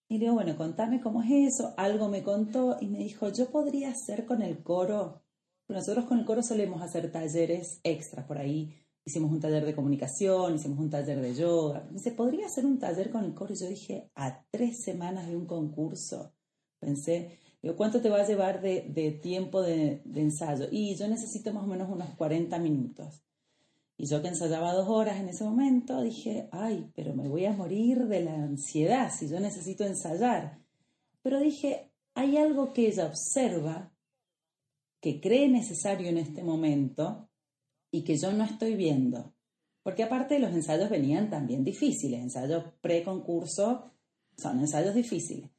Y 0.08 0.14
le 0.18 0.24
digo, 0.24 0.34
bueno, 0.34 0.56
contame 0.56 1.00
cómo 1.00 1.22
es 1.22 1.30
eso. 1.54 1.72
Algo 1.76 2.08
me 2.08 2.22
contó 2.22 2.76
y 2.80 2.86
me 2.88 2.98
dijo, 2.98 3.28
yo 3.32 3.48
podría 3.50 3.90
hacer 3.90 4.26
con 4.26 4.42
el 4.42 4.62
coro. 4.62 5.22
Nosotros 5.68 6.04
con 6.06 6.18
el 6.18 6.24
coro 6.24 6.42
solemos 6.42 6.82
hacer 6.82 7.12
talleres 7.12 7.80
extras 7.84 8.26
por 8.26 8.38
ahí. 8.38 8.74
Hicimos 9.04 9.32
un 9.32 9.40
taller 9.40 9.64
de 9.64 9.74
comunicación, 9.74 10.54
hicimos 10.54 10.78
un 10.78 10.90
taller 10.90 11.20
de 11.20 11.34
yoga. 11.34 11.88
Dice, 11.90 12.12
¿podría 12.12 12.46
hacer 12.46 12.66
un 12.66 12.78
taller 12.78 13.10
con 13.10 13.24
el 13.24 13.34
coro? 13.34 13.52
Y 13.52 13.56
yo 13.56 13.66
dije, 13.66 14.10
a 14.14 14.44
tres 14.50 14.82
semanas 14.82 15.26
de 15.26 15.36
un 15.36 15.46
concurso. 15.46 16.32
Pensé, 16.78 17.38
digo, 17.62 17.76
¿cuánto 17.76 18.00
te 18.00 18.10
va 18.10 18.18
a 18.20 18.26
llevar 18.26 18.60
de, 18.60 18.86
de 18.88 19.12
tiempo 19.12 19.62
de, 19.62 20.02
de 20.04 20.20
ensayo? 20.20 20.66
Y 20.70 20.94
yo 20.96 21.08
necesito 21.08 21.52
más 21.52 21.64
o 21.64 21.66
menos 21.66 21.88
unos 21.90 22.10
40 22.16 22.58
minutos. 22.58 23.22
Y 23.96 24.06
yo 24.06 24.22
que 24.22 24.28
ensayaba 24.28 24.72
dos 24.72 24.88
horas 24.88 25.18
en 25.18 25.28
ese 25.28 25.44
momento, 25.44 26.00
dije, 26.00 26.48
ay, 26.52 26.90
pero 26.94 27.14
me 27.14 27.28
voy 27.28 27.44
a 27.44 27.52
morir 27.52 28.06
de 28.06 28.24
la 28.24 28.34
ansiedad 28.34 29.10
si 29.12 29.28
yo 29.28 29.40
necesito 29.40 29.84
ensayar. 29.84 30.58
Pero 31.22 31.38
dije, 31.38 31.90
hay 32.14 32.36
algo 32.36 32.72
que 32.72 32.88
ella 32.88 33.06
observa, 33.06 33.92
que 35.00 35.20
cree 35.20 35.48
necesario 35.48 36.08
en 36.08 36.18
este 36.18 36.42
momento 36.42 37.29
y 37.90 38.02
que 38.04 38.16
yo 38.16 38.32
no 38.32 38.44
estoy 38.44 38.74
viendo. 38.76 39.34
Porque 39.82 40.02
aparte 40.02 40.38
los 40.38 40.52
ensayos 40.52 40.90
venían 40.90 41.30
también 41.30 41.64
difíciles, 41.64 42.20
ensayos 42.20 42.64
pre-concurso 42.80 43.90
son 44.36 44.60
ensayos 44.60 44.94
difíciles. 44.94 45.50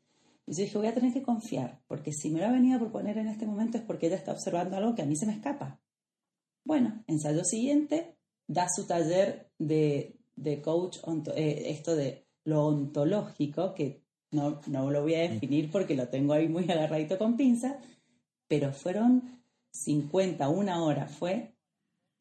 Y 0.47 0.53
yo 0.55 0.63
dije, 0.63 0.77
voy 0.77 0.87
a 0.87 0.93
tener 0.93 1.13
que 1.13 1.23
confiar, 1.23 1.81
porque 1.87 2.11
si 2.13 2.29
me 2.29 2.39
lo 2.39 2.47
ha 2.47 2.51
venido 2.51 2.75
a 2.77 2.79
proponer 2.79 3.17
en 3.17 3.27
este 3.27 3.45
momento 3.45 3.77
es 3.77 3.83
porque 3.83 4.07
ella 4.07 4.15
está 4.17 4.31
observando 4.31 4.75
algo 4.77 4.95
que 4.95 5.01
a 5.01 5.05
mí 5.05 5.15
se 5.15 5.25
me 5.25 5.33
escapa. 5.33 5.79
Bueno, 6.63 7.03
ensayo 7.07 7.43
siguiente, 7.43 8.15
da 8.47 8.67
su 8.75 8.85
taller 8.85 9.49
de, 9.57 10.19
de 10.35 10.61
coach, 10.61 10.97
onto- 11.03 11.33
eh, 11.35 11.69
esto 11.71 11.95
de 11.95 12.27
lo 12.43 12.65
ontológico, 12.67 13.73
que 13.73 14.03
no, 14.31 14.61
no 14.67 14.89
lo 14.91 15.01
voy 15.01 15.15
a 15.15 15.21
definir 15.29 15.69
porque 15.71 15.95
lo 15.95 16.07
tengo 16.09 16.33
ahí 16.33 16.47
muy 16.47 16.63
agarradito 16.69 17.17
con 17.17 17.37
pinza, 17.37 17.79
pero 18.47 18.71
fueron 18.73 19.43
50, 19.71 20.49
una 20.49 20.83
hora 20.83 21.07
fue, 21.07 21.50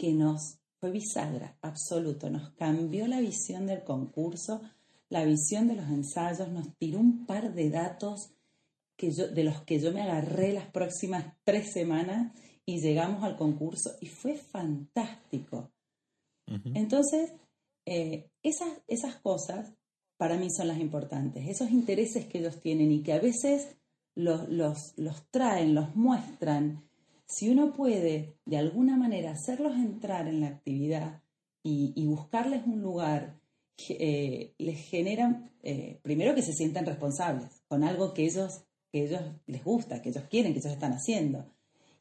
que 0.00 0.14
nos 0.14 0.58
fue 0.78 0.90
bisagra, 0.90 1.58
absoluto, 1.60 2.30
nos 2.30 2.52
cambió 2.52 3.06
la 3.06 3.20
visión 3.20 3.66
del 3.66 3.84
concurso, 3.84 4.62
la 5.10 5.26
visión 5.26 5.68
de 5.68 5.74
los 5.74 5.90
ensayos, 5.90 6.48
nos 6.48 6.74
tiró 6.78 7.00
un 7.00 7.26
par 7.26 7.52
de 7.52 7.68
datos 7.68 8.32
que 8.96 9.12
yo, 9.12 9.28
de 9.28 9.44
los 9.44 9.60
que 9.64 9.78
yo 9.78 9.92
me 9.92 10.00
agarré 10.00 10.54
las 10.54 10.68
próximas 10.68 11.36
tres 11.44 11.72
semanas 11.74 12.32
y 12.64 12.80
llegamos 12.80 13.22
al 13.24 13.36
concurso 13.36 13.90
y 14.00 14.06
fue 14.06 14.36
fantástico. 14.36 15.70
Entonces, 16.46 17.34
eh, 17.84 18.30
esas, 18.42 18.70
esas 18.88 19.16
cosas 19.16 19.74
para 20.16 20.38
mí 20.38 20.48
son 20.50 20.68
las 20.68 20.78
importantes, 20.78 21.46
esos 21.46 21.70
intereses 21.70 22.24
que 22.24 22.38
ellos 22.38 22.58
tienen 22.58 22.90
y 22.90 23.02
que 23.02 23.12
a 23.12 23.20
veces 23.20 23.76
los, 24.14 24.48
los, 24.48 24.94
los 24.96 25.30
traen, 25.30 25.74
los 25.74 25.94
muestran. 25.94 26.89
Si 27.30 27.48
uno 27.48 27.72
puede 27.72 28.34
de 28.44 28.56
alguna 28.58 28.96
manera 28.96 29.30
hacerlos 29.30 29.76
entrar 29.76 30.26
en 30.26 30.40
la 30.40 30.48
actividad 30.48 31.22
y, 31.62 32.04
buscarles 32.06 32.66
un 32.66 32.82
lugar, 32.82 33.38
eh, 33.88 34.52
les 34.58 34.78
generan, 34.80 35.52
eh, 35.62 36.00
primero 36.02 36.34
que 36.34 36.42
se 36.42 36.52
sientan 36.52 36.86
responsables 36.86 37.62
con 37.68 37.84
algo 37.84 38.14
que 38.14 38.24
ellos, 38.24 38.64
que 38.90 39.04
ellos 39.04 39.20
les 39.46 39.62
gusta, 39.62 40.02
que 40.02 40.08
ellos 40.08 40.24
quieren, 40.28 40.52
que 40.52 40.58
ellos 40.58 40.72
están 40.72 40.92
haciendo. 40.92 41.46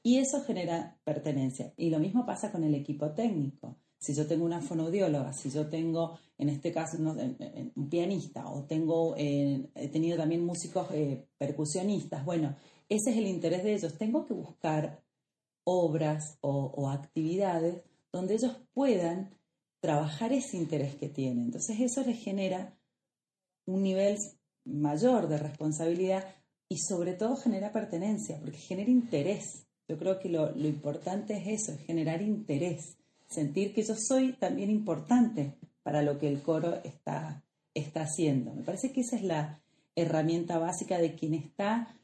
Y 0.02 0.18
eso 0.18 0.42
genera 0.42 0.98
pertenencia. 1.04 1.74
Y 1.78 1.92
lo 1.92 2.00
mismo 2.00 2.26
pasa 2.26 2.52
con 2.52 2.64
el 2.64 2.74
equipo 2.74 3.12
técnico. 3.12 3.78
Si 4.00 4.16
yo 4.16 4.26
tengo 4.26 4.46
una 4.46 4.62
fonoaudióloga, 4.62 5.32
si 5.34 5.52
yo 5.52 5.68
tengo, 5.70 6.18
en 6.40 6.50
este 6.50 6.72
caso, 6.72 6.98
en- 6.98 7.38
en- 7.40 7.72
un 7.76 7.88
pianista, 7.88 8.50
o 8.50 8.64
tengo, 8.64 9.14
eh, 9.16 9.70
he 9.76 9.90
tenido 9.90 10.18
también 10.18 10.44
músicos 10.44 10.88
eh, 10.92 11.28
percusionistas, 11.38 12.26
bueno, 12.26 12.56
ese 12.88 13.12
es 13.12 13.18
el 13.18 13.28
interés 13.28 13.64
de 13.64 13.76
ellos. 13.76 13.96
Tengo 14.00 14.26
que 14.26 14.34
buscar 14.34 15.04
obras 15.70 16.40
o, 16.42 16.90
actividades 16.90 17.84
donde 18.12 18.34
ellos 18.34 18.58
puedan 18.74 19.30
trabajar 19.80 20.34
ese 20.34 20.58
interés 20.58 20.96
que 20.96 21.10
tienen. 21.10 21.46
Entonces 21.46 21.80
eso 21.80 22.04
les 22.04 22.20
genera 22.20 22.76
un 23.68 23.84
nivel 23.84 24.18
mayor 24.66 25.28
de 25.28 25.38
responsabilidad 25.38 26.26
y 26.68 26.78
sobre 26.80 27.14
todo 27.14 27.36
genera 27.36 27.72
pertenencia, 27.72 28.40
porque 28.40 28.58
genera 28.58 28.90
interés. 28.90 29.68
Yo 29.88 29.98
creo 30.00 30.20
que 30.20 30.30
lo, 30.30 30.58
importante 30.58 31.38
es 31.38 31.62
eso, 31.62 31.72
es 31.72 31.82
generar 31.82 32.24
interés, 32.24 32.98
sentir 33.28 33.74
que 33.74 33.84
yo 33.84 33.94
soy 33.96 34.34
también 34.34 34.72
importante 34.72 35.56
para 35.84 36.02
lo 36.02 36.18
que 36.18 36.28
el 36.28 36.42
coro 36.42 36.82
está, 36.84 37.44
está 37.76 38.02
haciendo. 38.02 38.54
Me 38.56 38.64
parece 38.64 38.92
que 38.92 39.02
esa 39.02 39.18
es 39.18 39.24
la 39.24 39.62
herramienta 39.96 40.58
básica 40.58 40.98
de 40.98 41.14
quien 41.14 41.36
está 41.36 41.96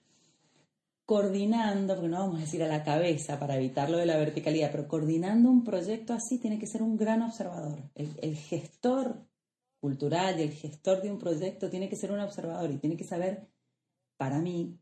coordinando, 1.06 1.94
porque 1.94 2.10
no 2.10 2.20
vamos 2.20 2.38
a 2.38 2.42
decir 2.42 2.64
a 2.64 2.68
la 2.68 2.84
cabeza 2.84 3.40
para 3.40 3.56
evitarlo 3.56 3.98
de 3.98 4.08
la 4.08 4.18
verticalidad, 4.18 4.72
pero 4.72 4.88
coordinando 4.88 5.50
un 5.50 5.64
proyecto 5.64 6.14
así 6.14 6.40
tiene 6.40 6.58
que 6.58 6.68
ser 6.68 6.82
un 6.82 6.98
gran 6.98 7.22
observador. 7.22 7.80
El, 7.94 8.36
gestor 8.36 9.24
cultural 9.80 10.40
y 10.40 10.44
el 10.44 10.52
gestor 10.52 11.04
de 11.04 11.12
un 11.12 11.20
proyecto 11.20 11.70
tiene 11.70 11.90
que 11.90 11.96
ser 11.96 12.12
un 12.12 12.20
observador 12.20 12.72
y 12.72 12.78
tiene 12.78 12.98
que 12.98 13.04
saber, 13.04 13.48
para 14.18 14.40
mí, 14.40 14.80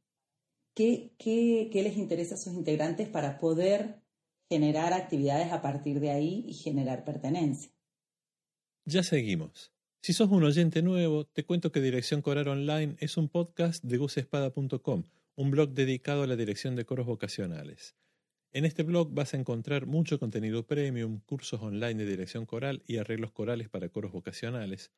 qué, 0.74 1.14
qué, 1.18 1.70
qué 1.72 1.84
les 1.84 1.98
interesa 1.98 2.36
a 2.36 2.38
sus 2.38 2.54
integrantes 2.54 3.10
para 3.10 3.38
poder 3.38 4.02
generar 4.50 4.94
actividades 4.94 5.52
a 5.52 5.62
partir 5.62 6.00
de 6.00 6.12
ahí 6.12 6.46
y 6.48 6.54
generar 6.54 7.04
pertenencia. 7.04 7.72
Ya 8.86 9.04
seguimos. 9.04 9.74
Si 10.02 10.14
sos 10.14 10.30
un 10.30 10.44
oyente 10.44 10.82
nuevo, 10.82 11.26
te 11.26 11.46
cuento 11.46 11.72
que 11.72 11.82
Dirección 11.82 12.22
Coral 12.22 12.48
Online 12.48 12.96
es 13.00 13.18
un 13.18 13.28
podcast 13.30 13.84
de 13.84 13.98
gusespada.com 13.98 15.04
un 15.36 15.50
blog 15.50 15.72
dedicado 15.72 16.24
a 16.24 16.28
la 16.28 16.36
dirección 16.36 16.76
de 16.76 16.86
coros 16.86 17.08
vocacionales. 17.08 17.96
En 18.52 18.66
este 18.66 18.84
blog 18.84 19.12
vas 19.14 19.34
a 19.34 19.38
encontrar 19.38 19.88
mucho 19.88 20.20
contenido 20.20 20.68
premium, 20.68 21.22
cursos 21.22 21.60
online 21.62 22.04
de 22.04 22.10
dirección 22.10 22.46
coral 22.46 22.84
y 22.86 22.98
arreglos 22.98 23.32
corales 23.32 23.68
para 23.68 23.90
coros 23.90 24.12
vocacionales, 24.12 24.92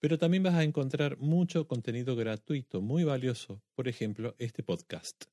pero 0.00 0.18
también 0.18 0.42
vas 0.42 0.54
a 0.54 0.64
encontrar 0.64 1.16
mucho 1.18 1.66
contenido 1.66 2.14
gratuito 2.14 2.82
muy 2.82 3.04
valioso, 3.04 3.62
por 3.74 3.88
ejemplo, 3.88 4.34
este 4.38 4.62
podcast. 4.62 5.24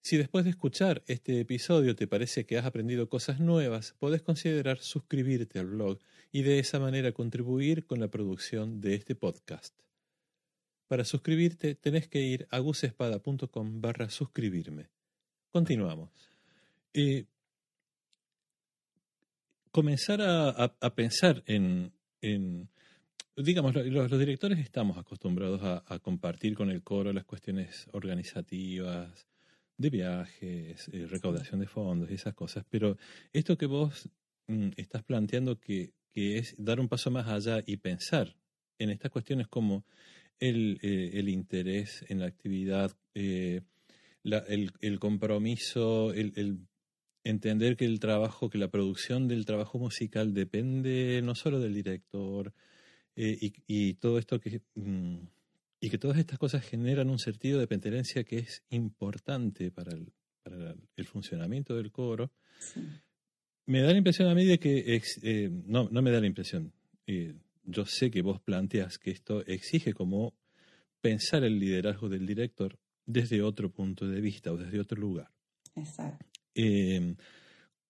Si 0.00 0.16
después 0.16 0.44
de 0.44 0.50
escuchar 0.50 1.02
este 1.08 1.40
episodio 1.40 1.96
te 1.96 2.06
parece 2.06 2.46
que 2.46 2.56
has 2.56 2.66
aprendido 2.66 3.08
cosas 3.08 3.40
nuevas, 3.40 3.96
podés 3.98 4.22
considerar 4.22 4.78
suscribirte 4.78 5.58
al 5.58 5.66
blog 5.66 5.98
y 6.30 6.42
de 6.42 6.60
esa 6.60 6.78
manera 6.78 7.12
contribuir 7.12 7.84
con 7.84 7.98
la 7.98 8.08
producción 8.08 8.80
de 8.80 8.94
este 8.94 9.16
podcast. 9.16 9.87
Para 10.88 11.04
suscribirte 11.04 11.74
tenés 11.74 12.08
que 12.08 12.20
ir 12.20 12.46
a 12.50 12.58
gusespada.com 12.58 13.80
barra 13.80 14.08
suscribirme. 14.08 14.88
Continuamos. 15.50 16.10
Eh, 16.94 17.26
comenzar 19.70 20.20
a, 20.22 20.94
pensar 20.94 21.42
en, 21.46 21.92
digamos, 23.36 23.74
los, 23.74 24.18
directores 24.18 24.58
estamos 24.58 24.96
acostumbrados 24.98 25.60
a, 25.62 25.98
compartir 26.00 26.54
con 26.54 26.70
el 26.70 26.82
coro 26.82 27.12
las 27.12 27.24
cuestiones 27.24 27.86
organizativas, 27.92 29.26
de 29.76 29.90
viajes, 29.90 30.88
eh, 30.92 31.06
recaudación 31.06 31.60
de 31.60 31.68
fondos 31.68 32.10
y 32.10 32.14
esas 32.14 32.34
cosas, 32.34 32.64
pero 32.68 32.96
esto 33.32 33.56
que 33.56 33.66
vos 33.66 34.08
mm, 34.48 34.70
estás 34.76 35.04
planteando 35.04 35.60
que, 35.60 35.92
que 36.12 36.38
es 36.38 36.56
dar 36.58 36.80
un 36.80 36.88
paso 36.88 37.12
más 37.12 37.28
allá 37.28 37.62
y 37.64 37.76
pensar 37.76 38.34
en 38.78 38.90
estas 38.90 39.12
cuestiones 39.12 39.46
como 39.46 39.84
el, 40.40 40.78
eh, 40.82 41.10
el 41.14 41.28
interés 41.28 42.04
en 42.08 42.20
la 42.20 42.26
actividad, 42.26 42.96
eh, 43.14 43.62
el, 44.24 44.98
compromiso, 44.98 46.12
el, 46.12 46.58
entender 47.24 47.76
que 47.76 47.84
el 47.84 48.00
trabajo, 48.00 48.50
que 48.50 48.58
la 48.58 48.68
producción 48.68 49.28
del 49.28 49.46
trabajo 49.46 49.78
musical 49.78 50.34
depende 50.34 51.20
no 51.22 51.34
solo 51.34 51.60
del 51.60 51.74
director 51.74 52.52
eh, 53.16 53.38
y, 53.40 53.52
y, 53.66 53.94
todo 53.94 54.18
esto 54.18 54.40
que... 54.40 54.62
Mm, 54.74 55.18
y 55.80 55.90
que 55.90 55.98
todas 55.98 56.18
estas 56.18 56.38
cosas 56.38 56.64
generan 56.64 57.08
un 57.08 57.18
sentido 57.18 57.60
de 57.60 57.68
pertenencia 57.68 58.24
que 58.24 58.38
es 58.38 58.64
importante 58.70 59.70
para 59.70 59.94
el, 59.94 60.12
para 60.42 60.74
el 60.96 61.06
funcionamiento 61.06 61.76
del 61.76 61.92
coro. 61.92 62.32
Me 63.66 63.80
da 63.82 63.92
la 63.92 63.98
impresión 63.98 64.28
a 64.28 64.34
mí 64.34 64.44
de 64.44 64.58
que, 64.58 65.00
no, 65.66 65.88
no 65.90 66.02
me 66.02 66.10
da 66.10 66.20
la 66.20 66.26
impresión, 66.26 66.72
yo 67.68 67.84
sé 67.84 68.10
que 68.10 68.22
vos 68.22 68.40
planteas 68.40 68.98
que 68.98 69.10
esto 69.10 69.44
exige 69.46 69.92
como 69.92 70.34
pensar 71.00 71.44
el 71.44 71.58
liderazgo 71.58 72.08
del 72.08 72.26
director 72.26 72.78
desde 73.04 73.42
otro 73.42 73.70
punto 73.70 74.06
de 74.06 74.20
vista 74.20 74.52
o 74.52 74.56
desde 74.56 74.80
otro 74.80 75.00
lugar. 75.00 75.30
Exacto. 75.74 76.26
Em, 76.54 77.16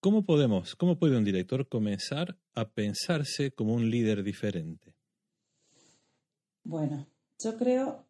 ¿Cómo 0.00 0.24
podemos, 0.24 0.76
cómo 0.76 0.98
puede 0.98 1.16
un 1.16 1.24
director 1.24 1.68
comenzar 1.68 2.38
a 2.54 2.68
pensarse 2.68 3.50
como 3.52 3.74
un 3.74 3.90
líder 3.90 4.22
diferente? 4.22 4.94
Bueno, 6.62 7.08
yo 7.42 7.56
creo 7.56 8.04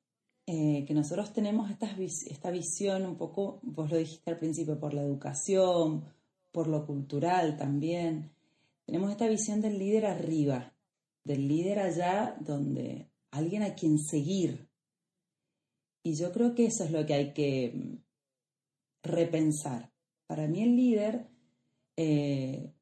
eh, 0.47 0.85
que 0.87 0.95
nosotros 0.95 1.33
tenemos 1.33 1.71
esta, 1.71 1.89
esta 2.27 2.51
visión 2.51 3.07
un 3.07 3.17
poco, 3.17 3.61
vos 3.63 3.91
lo 3.91 3.97
dijiste 3.97 4.31
al 4.31 4.39
principio, 4.39 4.79
por 4.79 4.93
la 4.93 5.03
educación, 5.03 6.05
por 6.51 6.67
lo 6.67 6.87
cultural 6.87 7.57
también. 7.57 8.33
Tenemos 8.85 9.11
esta 9.11 9.29
visión 9.29 9.61
del 9.61 9.79
líder 9.79 10.07
arriba, 10.07 10.75
del 11.25 11.49
líder 11.49 11.79
allá 11.79 12.37
donde 12.41 13.11
alguien 13.31 13.63
a 13.63 13.75
quien 13.75 13.99
seguir. 13.99 14.69
Y 16.03 16.15
yo 16.15 16.33
creo 16.33 16.55
que 16.55 16.67
eso 16.67 16.85
es 16.85 16.91
lo 16.91 17.05
que 17.05 17.15
hay 17.15 17.33
que 17.33 17.73
mm, 17.75 17.97
repensar. 19.03 19.93
Para 20.27 20.47
mí 20.47 20.63
el 20.63 20.77
líder 20.77 21.29
eh, 21.97 22.73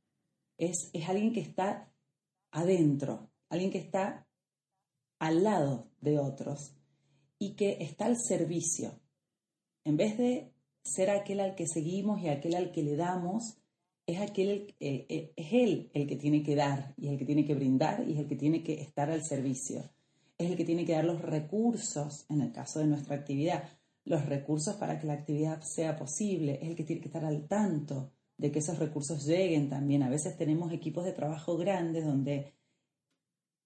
es, 0.59 0.91
es 0.93 1.09
alguien 1.09 1.33
que 1.33 1.41
está 1.41 1.93
adentro, 2.53 3.31
alguien 3.49 3.71
que 3.71 3.79
está 3.79 4.27
al 5.19 5.43
lado 5.43 5.91
de 6.01 6.19
otros 6.19 6.75
y 7.39 7.55
que 7.55 7.79
está 7.81 8.07
al 8.07 8.17
servicio. 8.19 9.01
En 9.85 9.97
vez 9.97 10.19
de 10.19 10.53
ser 10.85 11.11
aquel 11.11 11.41
al 11.41 11.55
que 11.55 11.67
seguimos 11.67 12.21
y 12.23 12.29
aquel 12.29 12.55
al 12.55 12.73
que 12.73 12.83
le 12.83 12.97
damos, 12.97 13.59
es 14.07 14.21
aquel, 14.21 14.75
eh, 14.79 15.07
eh, 15.09 15.33
es 15.37 15.53
él 15.53 15.91
el 15.93 16.07
que 16.07 16.17
tiene 16.17 16.43
que 16.43 16.55
dar 16.55 16.95
y 16.97 17.09
el 17.09 17.19
que 17.19 17.25
tiene 17.25 17.45
que 17.45 17.55
brindar 17.55 18.05
y 18.09 18.17
el 18.17 18.27
que 18.27 18.37
tiene 18.37 18.63
que 18.63 18.81
estar 18.81 19.11
al 19.11 19.25
servicio. 19.25 19.91
Es 20.39 20.51
el 20.51 20.57
que 20.57 20.65
tiene 20.65 20.85
que 20.85 20.93
dar 20.93 21.05
los 21.05 21.21
recursos, 21.23 22.25
en 22.29 22.41
el 22.41 22.53
caso 22.53 22.79
de 22.79 22.87
nuestra 22.87 23.17
actividad, 23.17 23.65
los 24.05 24.25
recursos 24.27 24.77
para 24.77 24.99
que 24.99 25.07
la 25.07 25.15
actividad 25.15 25.61
sea 25.63 25.97
posible. 25.97 26.59
Es 26.63 26.69
el 26.69 26.77
que 26.77 26.85
tiene 26.85 27.01
que 27.01 27.09
estar 27.09 27.25
al 27.25 27.49
tanto 27.49 28.13
de 28.39 28.53
que 28.53 28.61
esos 28.61 28.79
recursos 28.79 29.27
lleguen 29.27 29.69
también. 29.69 30.03
A 30.03 30.11
veces 30.11 30.37
tenemos 30.37 30.73
equipos 30.73 31.05
de 31.05 31.13
trabajo 31.13 31.57
grandes 31.57 32.05
donde 32.05 32.55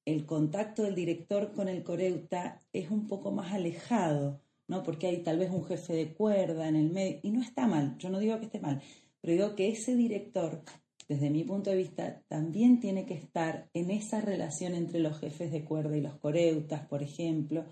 el 0.07 0.25
contacto 0.25 0.83
del 0.85 0.95
director 0.95 1.53
con 1.53 1.69
el 1.69 1.83
coreuta 1.83 2.61
es 2.73 2.91
un 2.91 3.07
poco 3.07 3.31
más 3.31 3.53
alejado, 3.53 4.41
¿no? 4.67 4.83
Porque 4.83 5.09
hay 5.09 5.23
tal 5.23 5.39
vez 5.39 5.51
un 5.51 5.65
jefe 5.65 5.93
de 5.93 6.15
cuerda 6.15 6.69
en 6.69 6.77
el 6.77 6.91
medio, 6.91 7.21
y 7.23 7.31
no 7.31 7.43
está 7.43 7.67
mal, 7.67 7.99
yo 7.99 8.09
no 8.09 8.19
digo 8.19 8.39
que 8.39 8.47
esté 8.47 8.61
mal, 8.61 8.81
pero 9.21 9.33
digo 9.35 9.55
que 9.55 9.69
ese 9.69 9.95
director, 9.95 10.63
desde 11.09 11.31
mi 11.31 11.45
punto 11.45 11.71
de 11.71 11.77
vista, 11.77 12.23
también 12.29 12.81
tiene 12.81 13.07
que 13.07 13.15
estar 13.15 13.69
en 13.75 13.91
esa 13.91 14.21
relación 14.21 14.75
entre 14.75 15.01
los 15.01 15.19
jefes 15.19 15.53
de 15.53 15.65
cuerda 15.65 15.97
y 15.97 16.01
los 16.01 16.19
coreutas, 16.19 16.87
por 16.87 17.03
ejemplo. 17.03 17.65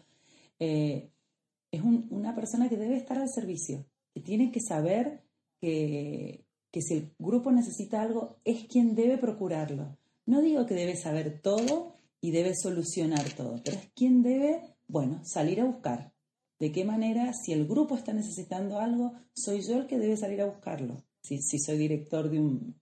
Eh, 0.58 1.10
es 1.70 1.82
una 1.82 2.34
persona 2.34 2.68
que 2.68 2.76
debe 2.76 2.96
estar 2.96 3.18
al 3.18 3.28
servicio, 3.28 3.86
que 4.14 4.20
tiene 4.20 4.50
que 4.50 4.60
saber 4.60 5.22
que, 5.60 6.44
que 6.70 6.82
si 6.82 6.94
el 6.94 7.14
grupo 7.18 7.52
necesita 7.52 8.02
algo, 8.02 8.38
es 8.44 8.64
quien 8.64 8.94
debe 8.94 9.18
procurarlo. 9.18 9.96
No 10.26 10.40
digo 10.40 10.66
que 10.66 10.74
debe 10.74 10.96
saber 10.96 11.40
todo 11.40 11.94
y 12.20 12.30
debe 12.30 12.54
solucionar 12.54 13.30
todo, 13.34 13.60
pero 13.64 13.76
es 13.76 13.90
quien 13.94 14.22
debe, 14.22 14.76
bueno, 14.86 15.20
salir 15.24 15.60
a 15.60 15.64
buscar. 15.64 16.12
¿De 16.58 16.72
qué 16.72 16.84
manera, 16.84 17.32
si 17.32 17.52
el 17.52 17.66
grupo 17.66 17.96
está 17.96 18.12
necesitando 18.12 18.80
algo, 18.80 19.14
soy 19.32 19.62
yo 19.62 19.78
el 19.78 19.86
que 19.86 19.98
debe 19.98 20.16
salir 20.16 20.40
a 20.42 20.46
buscarlo? 20.46 21.04
Si, 21.22 21.58
soy 21.58 21.76
director 21.76 22.30
de 22.30 22.40
un 22.40 22.80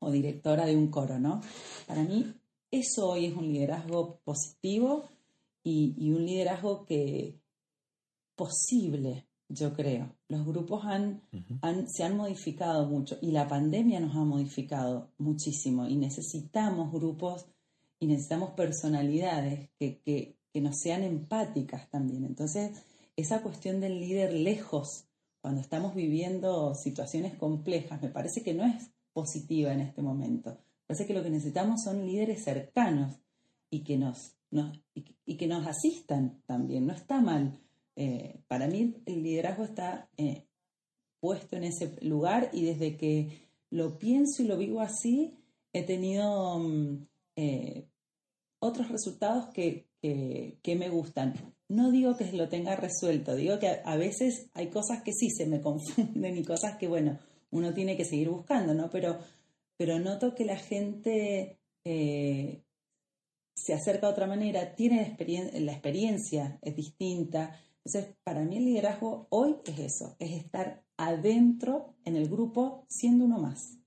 o 0.00 0.10
directora 0.10 0.66
de 0.66 0.76
un 0.76 0.88
coro, 0.88 1.18
¿no? 1.18 1.40
Para 1.86 2.02
mí 2.02 2.34
eso 2.70 3.08
hoy 3.08 3.26
es 3.26 3.34
un 3.34 3.52
liderazgo 3.52 4.20
positivo 4.24 5.08
y, 5.62 6.10
un 6.10 6.26
liderazgo 6.26 6.84
que 6.84 7.40
posible, 8.36 9.26
yo 9.48 9.72
creo. 9.72 10.14
Los 10.28 10.44
grupos 10.44 10.84
han, 10.84 11.22
se 11.88 12.04
han 12.04 12.16
modificado 12.16 12.86
mucho 12.86 13.16
y 13.22 13.30
la 13.30 13.48
pandemia 13.48 14.00
nos 14.00 14.14
ha 14.14 14.24
modificado 14.24 15.10
muchísimo 15.18 15.86
y 15.86 15.96
necesitamos 15.96 16.92
grupos 16.92 17.46
y 17.98 18.06
necesitamos 18.06 18.50
personalidades 18.50 19.70
que, 19.78 20.00
que, 20.00 20.36
que 20.52 20.60
nos 20.60 20.76
sean 20.78 21.02
empáticas 21.02 21.88
también. 21.88 22.24
Entonces, 22.24 22.72
esa 23.16 23.42
cuestión 23.42 23.80
del 23.80 24.00
líder 24.00 24.32
lejos 24.32 25.06
cuando 25.44 25.60
estamos 25.60 25.94
viviendo 25.94 26.74
situaciones 26.74 27.36
complejas, 27.36 28.00
me 28.00 28.08
parece 28.08 28.42
que 28.42 28.54
no 28.54 28.64
es 28.64 28.90
positiva 29.12 29.74
en 29.74 29.80
este 29.80 30.00
momento. 30.00 30.52
Me 30.52 30.86
parece 30.86 31.06
que 31.06 31.12
lo 31.12 31.22
que 31.22 31.28
necesitamos 31.28 31.82
son 31.82 32.06
líderes 32.06 32.42
cercanos 32.42 33.20
y 33.68 33.84
que 33.84 33.98
nos, 33.98 34.38
y, 34.94 35.36
que 35.36 35.46
nos 35.46 35.66
asistan 35.66 36.40
también. 36.46 36.86
No 36.86 36.94
está 36.94 37.20
mal. 37.20 37.60
Eh, 37.94 38.40
para 38.48 38.68
mí 38.68 38.96
el 39.04 39.22
liderazgo 39.22 39.64
está 39.64 40.08
eh, 40.16 40.46
puesto 41.20 41.56
en 41.56 41.64
ese 41.64 41.94
lugar 42.00 42.48
y 42.54 42.64
desde 42.64 42.96
que 42.96 43.50
lo 43.68 43.98
pienso 43.98 44.42
y 44.42 44.46
lo 44.46 44.56
vivo 44.56 44.80
así, 44.80 45.36
he 45.74 45.82
tenido 45.82 46.58
mm, 46.58 47.06
eh, 47.36 47.86
otros 48.64 48.88
resultados 48.88 49.46
que, 49.52 49.86
que, 50.00 50.76
me 50.76 50.88
gustan. 50.88 51.34
No 51.68 51.90
digo 51.90 52.16
que 52.16 52.32
lo 52.32 52.48
tenga 52.48 52.76
resuelto, 52.76 53.34
digo 53.34 53.58
que 53.58 53.80
a, 53.84 53.96
veces 53.96 54.50
hay 54.54 54.68
cosas 54.68 55.02
que 55.02 55.12
sí 55.12 55.30
se 55.30 55.46
me 55.46 55.60
confunden 55.62 56.36
y 56.36 56.44
cosas 56.44 56.76
que, 56.76 56.88
bueno, 56.88 57.18
uno 57.50 57.72
tiene 57.72 57.96
que 57.96 58.04
seguir 58.04 58.30
buscando, 58.30 58.74
¿no? 58.74 58.90
Pero, 58.90 59.18
pero 59.76 59.98
noto 59.98 60.34
que 60.34 60.44
la 60.44 60.56
gente 60.56 61.58
eh, 61.84 62.62
se 63.54 63.74
acerca 63.74 64.06
de 64.06 64.12
otra 64.12 64.26
manera, 64.26 64.74
tiene 64.74 65.16
la 65.60 65.72
experiencia, 65.72 66.58
es 66.62 66.74
distinta. 66.74 67.58
Entonces, 67.84 68.14
para 68.24 68.42
mí 68.44 68.56
el 68.56 68.64
liderazgo 68.64 69.26
hoy 69.30 69.56
es 69.66 69.78
eso, 69.78 70.16
es 70.18 70.32
estar 70.32 70.82
adentro 70.96 71.94
en 72.04 72.16
el 72.16 72.28
grupo 72.28 72.86
siendo 72.88 73.24
uno 73.24 73.38
más. 73.38 73.78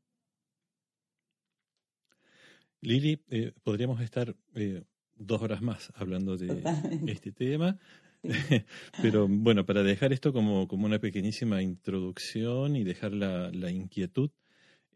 Lili, 2.82 3.20
eh, 3.30 3.54
podríamos 3.64 4.02
estar 4.02 4.36
eh, 4.56 4.84
dos 5.16 5.42
horas 5.42 5.62
más 5.62 5.92
hablando 5.96 6.38
de 6.38 6.62
este 7.08 7.32
tema, 7.32 7.80
pero 9.02 9.28
bueno, 9.28 9.66
para 9.66 9.84
dejar 9.84 10.14
esto 10.14 10.32
como, 10.32 10.68
como 10.68 10.86
una 10.86 11.00
pequeñísima 11.00 11.62
introducción 11.62 12.76
y 12.76 12.84
dejar 12.84 13.14
la, 13.14 13.50
la 13.52 13.72
inquietud, 13.72 14.30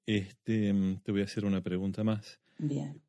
este, 0.06 0.74
te 1.04 1.12
voy 1.12 1.22
a 1.22 1.26
hacer 1.26 1.46
una 1.46 1.62
pregunta 1.62 2.04
más. 2.04 2.39
Bien. 2.58 3.02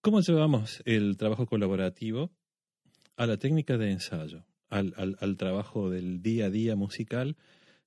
¿Cómo 0.00 0.20
llevamos 0.20 0.82
el 0.84 1.16
trabajo 1.16 1.46
colaborativo 1.46 2.30
a 3.16 3.26
la 3.26 3.36
técnica 3.36 3.78
de 3.78 3.90
ensayo, 3.90 4.44
al, 4.68 4.94
al, 4.96 5.16
al 5.20 5.36
trabajo 5.36 5.90
del 5.90 6.22
día 6.22 6.46
a 6.46 6.50
día 6.50 6.76
musical, 6.76 7.36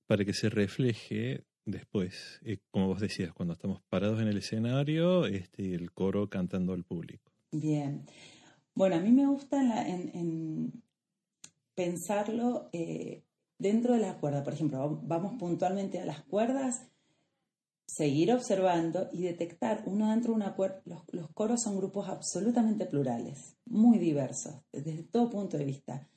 para 0.06 0.24
que 0.24 0.34
se 0.34 0.50
refleje 0.50 1.44
después, 1.64 2.40
eh, 2.44 2.58
como 2.70 2.88
vos 2.88 3.00
decías, 3.00 3.32
cuando 3.32 3.54
estamos 3.54 3.80
parados 3.88 4.20
en 4.20 4.28
el 4.28 4.38
escenario, 4.38 5.26
este, 5.26 5.74
el 5.74 5.92
coro 5.92 6.28
cantando 6.28 6.72
al 6.72 6.84
público. 6.84 7.32
Bien. 7.50 8.06
Bueno, 8.74 8.96
a 8.96 9.00
mí 9.00 9.10
me 9.10 9.26
gusta 9.26 9.86
en, 9.86 10.82
pensarlo 11.74 12.68
eh, 12.72 13.22
dentro 13.58 13.94
de 13.94 14.00
la 14.00 14.18
cuerda. 14.18 14.42
Por 14.42 14.54
ejemplo, 14.54 15.00
vamos 15.02 15.34
puntualmente 15.38 16.00
a 16.00 16.06
las 16.06 16.22
cuerdas, 16.22 16.86
seguir 17.86 18.32
observando 18.32 19.10
y 19.12 19.22
detectar 19.22 19.82
uno 19.86 20.10
dentro 20.10 20.32
de 20.32 20.36
una 20.36 20.54
cuerda. 20.54 20.82
Los, 21.08 21.28
coros 21.32 21.62
son 21.62 21.76
grupos 21.76 22.08
absolutamente 22.08 22.86
plurales, 22.86 23.56
muy 23.66 23.98
diversos, 23.98 24.54
desde 24.72 25.02
todo 25.02 25.28
punto 25.28 25.58
de 25.58 25.64
vista. 25.66 26.08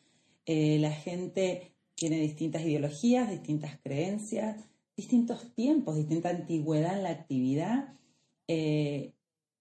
Eh, 0.46 0.78
la 0.80 0.92
gente 0.92 1.76
tiene 1.96 2.20
distintas 2.20 2.62
ideologías, 2.62 3.30
distintas 3.30 3.80
creencias, 3.82 4.64
distintos 4.96 5.54
tiempos, 5.54 5.96
distinta 5.96 6.30
antigüedad 6.30 6.98
en 6.98 7.04
la 7.04 7.10
actividad, 7.10 7.94
eh, 8.48 9.14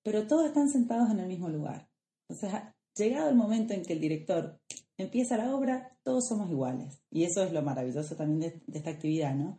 pero 0.03 0.27
todos 0.27 0.47
están 0.47 0.69
sentados 0.69 1.11
en 1.11 1.21
el 1.21 1.27
mismo 1.27 1.49
lugar. 1.49 1.89
Entonces, 2.29 2.61
llegado 2.97 3.29
el 3.29 3.37
momento 3.37 3.75
en 3.75 3.83
que 3.83 3.95
el 3.95 4.01
director 4.01 4.61
empieza 4.97 5.37
la 5.37 5.55
obra, 5.55 5.97
todos 6.03 6.27
somos 6.29 6.51
iguales. 6.51 7.03
Y 7.11 7.25
eso 7.25 7.43
es 7.43 7.53
lo 7.53 7.63
maravilloso 7.63 8.15
también 8.17 8.63
de, 8.67 8.79
esta 8.79 8.91
actividad, 8.91 9.35
¿no? 9.35 9.59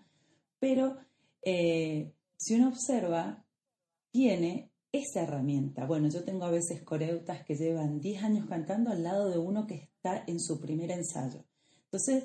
Pero 0.60 0.98
eh, 1.42 2.14
si 2.38 2.56
uno 2.56 2.70
observa, 2.70 3.46
tiene 4.12 4.72
esa 4.92 5.24
herramienta. 5.24 5.86
Bueno, 5.86 6.08
yo 6.08 6.24
tengo 6.24 6.46
a 6.46 6.52
veces 6.52 6.84
coreutas 6.84 7.44
que 7.44 7.56
llevan 7.56 8.00
10 8.00 8.24
años 8.24 8.46
cantando 8.48 8.92
al 8.92 9.04
lado 9.04 9.30
de 9.30 9.38
uno 9.38 9.68
que 9.68 9.76
está 9.76 10.24
en 10.26 10.40
su 10.40 10.62
primer 10.62 10.92
ensayo. 10.92 11.44
Entonces, 11.86 12.24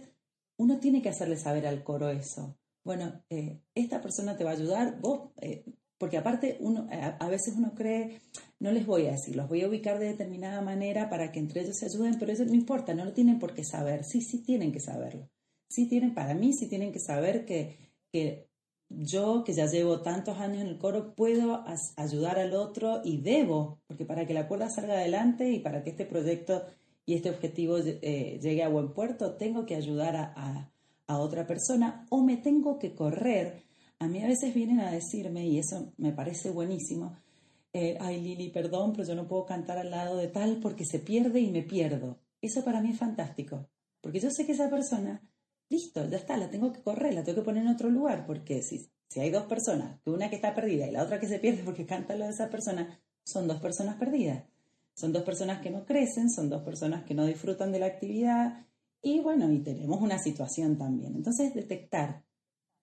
uno 0.57 0.79
tiene 0.79 1.03
que 1.03 1.09
hacerle 1.09 1.37
saber 1.37 1.67
al 1.67 1.83
coro 1.83 2.11
eso 2.11 2.60
bueno, 2.85 3.23
eh, 3.31 3.61
esta 3.75 4.01
persona 4.01 4.37
te 4.37 4.45
va 4.45 4.51
a 4.51 4.55
ayudar, 4.55 5.01
vos, 5.01 5.31
eh, 5.41 5.65
porque 5.99 6.17
aparte 6.17 6.57
uno, 6.61 6.89
a, 6.91 7.29
veces 7.29 7.55
uno 7.57 7.75
cree, 7.75 8.21
no 8.59 8.73
les 8.73 8.87
voy 8.87 9.07
a 9.07 9.13
decir, 9.13 9.37
los 9.37 9.49
voy 9.49 9.63
a 9.63 9.69
ubicar 9.69 9.99
de 9.99 10.07
determinada 10.07 10.63
manera 10.63 11.11
para 11.11 11.31
que 11.31 11.41
entre 11.41 11.61
ellos 11.61 11.77
se 11.77 11.87
ayuden, 11.87 12.19
pero 12.19 12.33
eso 12.33 12.45
no 12.47 12.55
importa, 12.55 12.95
no 12.95 13.05
lo 13.05 13.13
tienen 13.13 13.39
por 13.39 13.53
qué 13.53 13.65
saber, 13.65 14.05
sí, 14.05 14.23
sí 14.23 14.43
tienen 14.43 14.73
que 14.73 14.81
saberlo, 14.81 15.29
sí 15.69 15.87
tienen, 15.89 16.15
para 16.15 16.35
mí 16.35 16.55
sí 16.55 16.69
tienen 16.69 16.91
que 16.91 17.01
saber 17.01 17.45
que, 17.45 17.77
que 18.11 18.49
yo, 18.89 19.45
que 19.45 19.53
ya 19.53 19.67
llevo 19.67 20.01
tantos 20.01 20.39
años 20.39 20.63
en 20.63 20.69
el 20.69 20.79
coro, 20.79 21.15
puedo 21.15 21.65
ayudar 21.97 22.39
al 22.39 22.55
otro 22.55 23.03
y 23.05 23.21
debo, 23.21 23.83
porque 23.87 24.07
para 24.07 24.27
que 24.27 24.33
la 24.33 24.49
cuerda 24.49 24.71
salga 24.71 24.95
adelante 24.95 25.51
y 25.51 25.59
para 25.59 25.85
que 25.85 25.91
este 25.91 26.07
proyecto 26.07 26.65
y 27.05 27.15
este 27.15 27.29
objetivo 27.29 27.77
eh, 27.79 28.39
llegue 28.43 28.63
a 28.63 28.69
buen 28.69 28.95
puerto, 28.95 29.35
tengo 29.35 29.67
que 29.67 29.77
ayudar 29.77 30.17
a 30.17 30.33
a 30.35 30.71
otra 31.19 31.47
persona 31.47 32.07
o 32.11 32.23
me 32.23 32.37
tengo 32.37 32.79
que 32.79 32.95
correr. 32.95 33.65
A 33.99 34.09
mí 34.09 34.23
a 34.23 34.29
veces 34.29 34.55
vienen 34.55 34.81
a 34.81 34.91
decirme, 34.91 35.47
y 35.47 35.59
eso 35.59 35.93
me 35.97 36.13
parece 36.13 36.51
buenísimo, 36.51 37.17
eh, 37.73 37.97
ay 38.01 38.21
Lili, 38.21 38.51
perdón, 38.51 38.93
pero 38.93 39.07
yo 39.07 39.15
no 39.15 39.29
puedo 39.29 39.47
cantar 39.47 39.79
al 39.79 39.91
lado 39.91 40.17
de 40.17 40.29
tal 40.29 40.59
porque 40.61 40.85
se 40.85 40.99
pierde 40.99 41.41
y 41.41 41.51
me 41.51 41.63
pierdo. 41.63 42.19
Eso 42.41 42.65
para 42.65 42.81
mí 42.81 42.91
es 42.91 42.99
fantástico, 42.99 43.69
porque 44.01 44.21
yo 44.21 44.31
sé 44.31 44.47
que 44.47 44.53
esa 44.53 44.71
persona, 44.71 45.23
listo, 45.69 46.09
ya 46.09 46.17
está, 46.17 46.37
la 46.37 46.51
tengo 46.51 46.73
que 46.73 46.83
correr, 46.83 47.15
la 47.15 47.23
tengo 47.23 47.41
que 47.41 47.45
poner 47.45 47.63
en 47.63 47.69
otro 47.69 47.91
lugar, 47.91 48.27
porque 48.27 48.63
si, 48.63 48.91
si 49.09 49.21
hay 49.21 49.31
dos 49.31 49.45
personas, 49.45 50.01
que 50.03 50.11
una 50.11 50.31
que 50.31 50.37
está 50.37 50.55
perdida 50.55 50.87
y 50.87 50.91
la 50.91 51.03
otra 51.03 51.21
que 51.21 51.29
se 51.29 51.39
pierde 51.39 51.63
porque 51.63 51.87
canta 51.87 52.17
lo 52.17 52.25
de 52.25 52.31
esa 52.31 52.49
persona, 52.49 53.01
son 53.25 53.47
dos 53.47 53.61
personas 53.61 53.97
perdidas. 53.97 54.45
Son 54.95 55.13
dos 55.13 55.23
personas 55.23 55.61
que 55.61 55.71
no 55.71 55.87
crecen, 55.87 56.29
son 56.31 56.51
dos 56.51 56.63
personas 56.63 57.05
que 57.05 57.15
no 57.15 57.25
disfrutan 57.25 57.73
de 57.73 57.79
la 57.79 57.87
actividad, 57.87 58.67
y 59.03 59.21
bueno, 59.21 59.51
y 59.51 59.61
tenemos 59.61 60.01
una 60.01 60.19
situación 60.19 60.77
también. 60.77 61.15
Entonces, 61.17 61.55
detectar, 61.55 62.25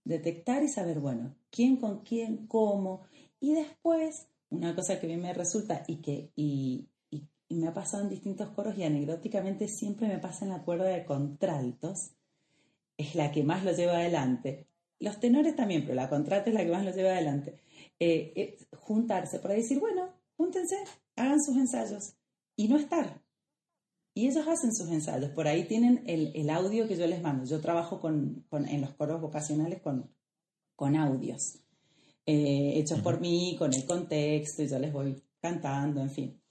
detectar 0.03 0.63
y 0.63 0.67
saber, 0.67 0.99
bueno, 0.99 1.35
quién 1.51 1.77
con 1.77 2.03
quién, 2.03 2.47
cómo. 2.47 3.03
Y 3.39 3.53
después, 3.53 4.27
una 4.49 4.75
cosa 4.75 4.99
que 4.99 5.05
a 5.05 5.09
mí 5.09 5.17
me 5.17 5.33
resulta 5.33 5.83
y 5.87 5.97
que 5.97 6.31
y, 6.35 6.89
me 7.49 7.67
ha 7.67 7.73
pasado 7.73 8.03
en 8.03 8.09
distintos 8.09 8.49
coros 8.49 8.77
y 8.77 8.83
anecdóticamente 8.83 9.69
siempre 9.69 10.09
me 10.09 10.19
pasa 10.19 10.43
en 10.43 10.51
la 10.51 10.63
cuerda 10.63 10.85
de 10.85 11.05
contraltos, 11.05 12.11
es 12.97 13.15
la 13.15 13.31
que 13.31 13.43
más 13.43 13.63
lo 13.63 13.71
lleva 13.71 13.93
adelante. 13.93 14.67
Los 14.99 15.19
tenores 15.21 15.55
también, 15.55 15.83
pero 15.83 15.93
la 15.93 16.09
contralto 16.09 16.49
es 16.49 16.55
la 16.55 16.65
que 16.65 16.71
más 16.71 16.83
lo 16.83 16.91
lleva 16.91 17.11
adelante. 17.11 17.55
Eh, 17.99 18.57
juntarse 18.79 19.39
para 19.39 19.53
decir, 19.53 19.79
bueno, 19.79 20.09
júntense, 20.35 20.75
hagan 21.15 21.41
sus 21.41 21.55
ensayos 21.55 22.17
y 22.57 22.67
no 22.67 22.75
estar. 22.75 23.21
Y 24.17 24.29
ellos 24.29 24.47
hacen 24.47 24.73
sus 24.73 24.89
ensayos. 24.89 25.29
Por 25.29 25.47
ahí 25.47 25.67
tienen 25.67 26.01
el, 26.07 26.49
audio 26.49 26.87
que 26.87 26.97
yo 26.97 27.05
les 27.05 27.21
mando. 27.21 27.45
Yo 27.45 27.61
trabajo 27.61 27.99
con, 27.99 28.47
en 28.51 28.81
los 28.81 28.95
coros 28.95 29.21
vocacionales 29.21 29.79
con, 29.79 30.09
con 30.75 30.95
audios 30.95 31.59
eh, 32.25 32.79
hechos 32.79 32.99
por 33.01 33.21
mí, 33.21 33.55
con 33.59 33.71
el 33.75 33.85
contexto, 33.85 34.63
y 34.63 34.69
yo 34.69 34.79
les 34.79 34.91
voy 34.91 35.21
cantando, 35.39 36.01
en 36.01 36.09
fin. 36.09 36.41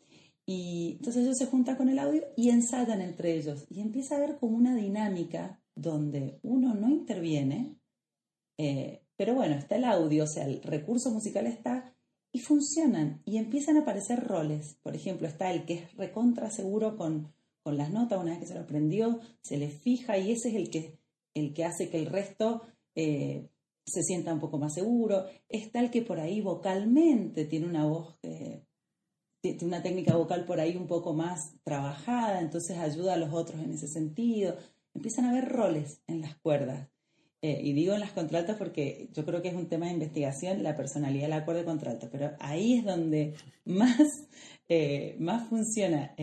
Y 0.47 0.93
entonces 0.99 1.25
ellos 1.25 1.37
se 1.37 1.47
juntan 1.47 1.75
con 1.75 1.89
el 1.89 1.99
audio 1.99 2.23
y 2.37 2.51
ensayan 2.51 3.01
entre 3.01 3.35
ellos. 3.35 3.67
Y 3.69 3.81
empieza 3.81 4.15
a 4.15 4.19
haber 4.19 4.39
como 4.39 4.57
una 4.57 4.77
dinámica 4.77 5.61
donde 5.75 6.39
uno 6.45 6.73
no 6.73 6.89
interviene, 6.89 7.81
eh, 8.59 9.03
pero 9.17 9.35
bueno, 9.35 9.57
está 9.57 9.75
el 9.75 9.87
audio, 9.87 10.23
o 10.23 10.29
sea, 10.29 10.47
el 10.47 10.63
recurso 10.63 11.11
musical 11.11 11.49
está 11.49 11.97
y 12.31 12.39
funcionan 12.39 13.23
y 13.25 13.39
empiezan 13.39 13.77
a 13.77 13.81
aparecer 13.81 14.23
roles. 14.23 14.79
Por 14.85 14.95
ejemplo, 14.95 15.27
está 15.27 15.51
el 15.51 15.65
que 15.65 15.75
es 15.75 15.97
recontra 15.97 16.49
seguro 16.53 16.97
con 16.97 17.35
con 17.67 17.77
las 17.77 17.91
notas, 17.91 18.21
una 18.21 18.31
vez 18.31 18.39
que 18.39 18.47
se 18.47 18.55
lo 18.55 18.61
aprendió, 18.61 19.19
se 19.43 19.57
le 19.57 19.71
fija 19.71 20.17
y 20.19 20.31
ese 20.31 20.51
es 20.51 20.55
el 20.55 20.71
que, 20.71 21.01
el 21.35 21.53
que 21.53 21.65
hace 21.65 21.91
que 21.91 21.99
el 21.99 22.07
resto 22.07 22.63
eh, 22.95 23.49
se 23.85 24.05
sienta 24.05 24.33
un 24.33 24.39
poco 24.39 24.57
más 24.57 24.73
seguro. 24.73 25.25
Es 25.49 25.73
tal 25.73 25.91
que 25.91 26.03
por 26.03 26.21
ahí 26.21 26.41
vocalmente 26.41 27.45
tiene 27.45 27.67
una 27.67 27.85
voz, 27.85 28.21
tiene 28.21 29.59
una 29.63 29.83
técnica 29.83 30.15
vocal 30.15 30.45
por 30.45 30.61
ahí 30.61 30.77
un 30.77 30.87
poco 30.87 31.13
más 31.13 31.57
trabajada, 31.65 32.41
entonces 32.41 32.79
ayuda 32.79 33.15
a 33.15 33.17
los 33.17 33.33
otros 33.33 33.61
en 33.61 33.73
ese 33.73 33.89
sentido. 33.89 34.57
Empiezan 34.95 35.25
a 35.25 35.31
haber 35.31 35.49
roles 35.49 36.01
en 36.07 36.21
las 36.21 36.37
cuerdas. 36.37 36.89
Eh, 37.43 37.63
y 37.65 37.73
digo 37.73 37.95
en 37.95 38.01
las 38.01 38.13
contraltas 38.13 38.59
porque 38.59 39.11
yo 39.13 39.25
creo 39.25 39.43
que 39.43 39.49
es 39.49 39.57
un 39.57 39.69
tema 39.69 39.87
de 39.87 39.93
investigación 39.93 40.63
la 40.63 40.77
personalidad 40.77 41.25
de 41.25 41.31
la 41.31 41.45
cuerda 41.45 41.63
de 41.63 41.67
contralto, 41.67 42.09
pero 42.13 42.31
ahí 42.39 42.75
es 42.75 42.85
donde 42.85 43.35
más, 43.65 44.29
eh, 44.69 45.17
más 45.19 45.49
funciona 45.49 46.15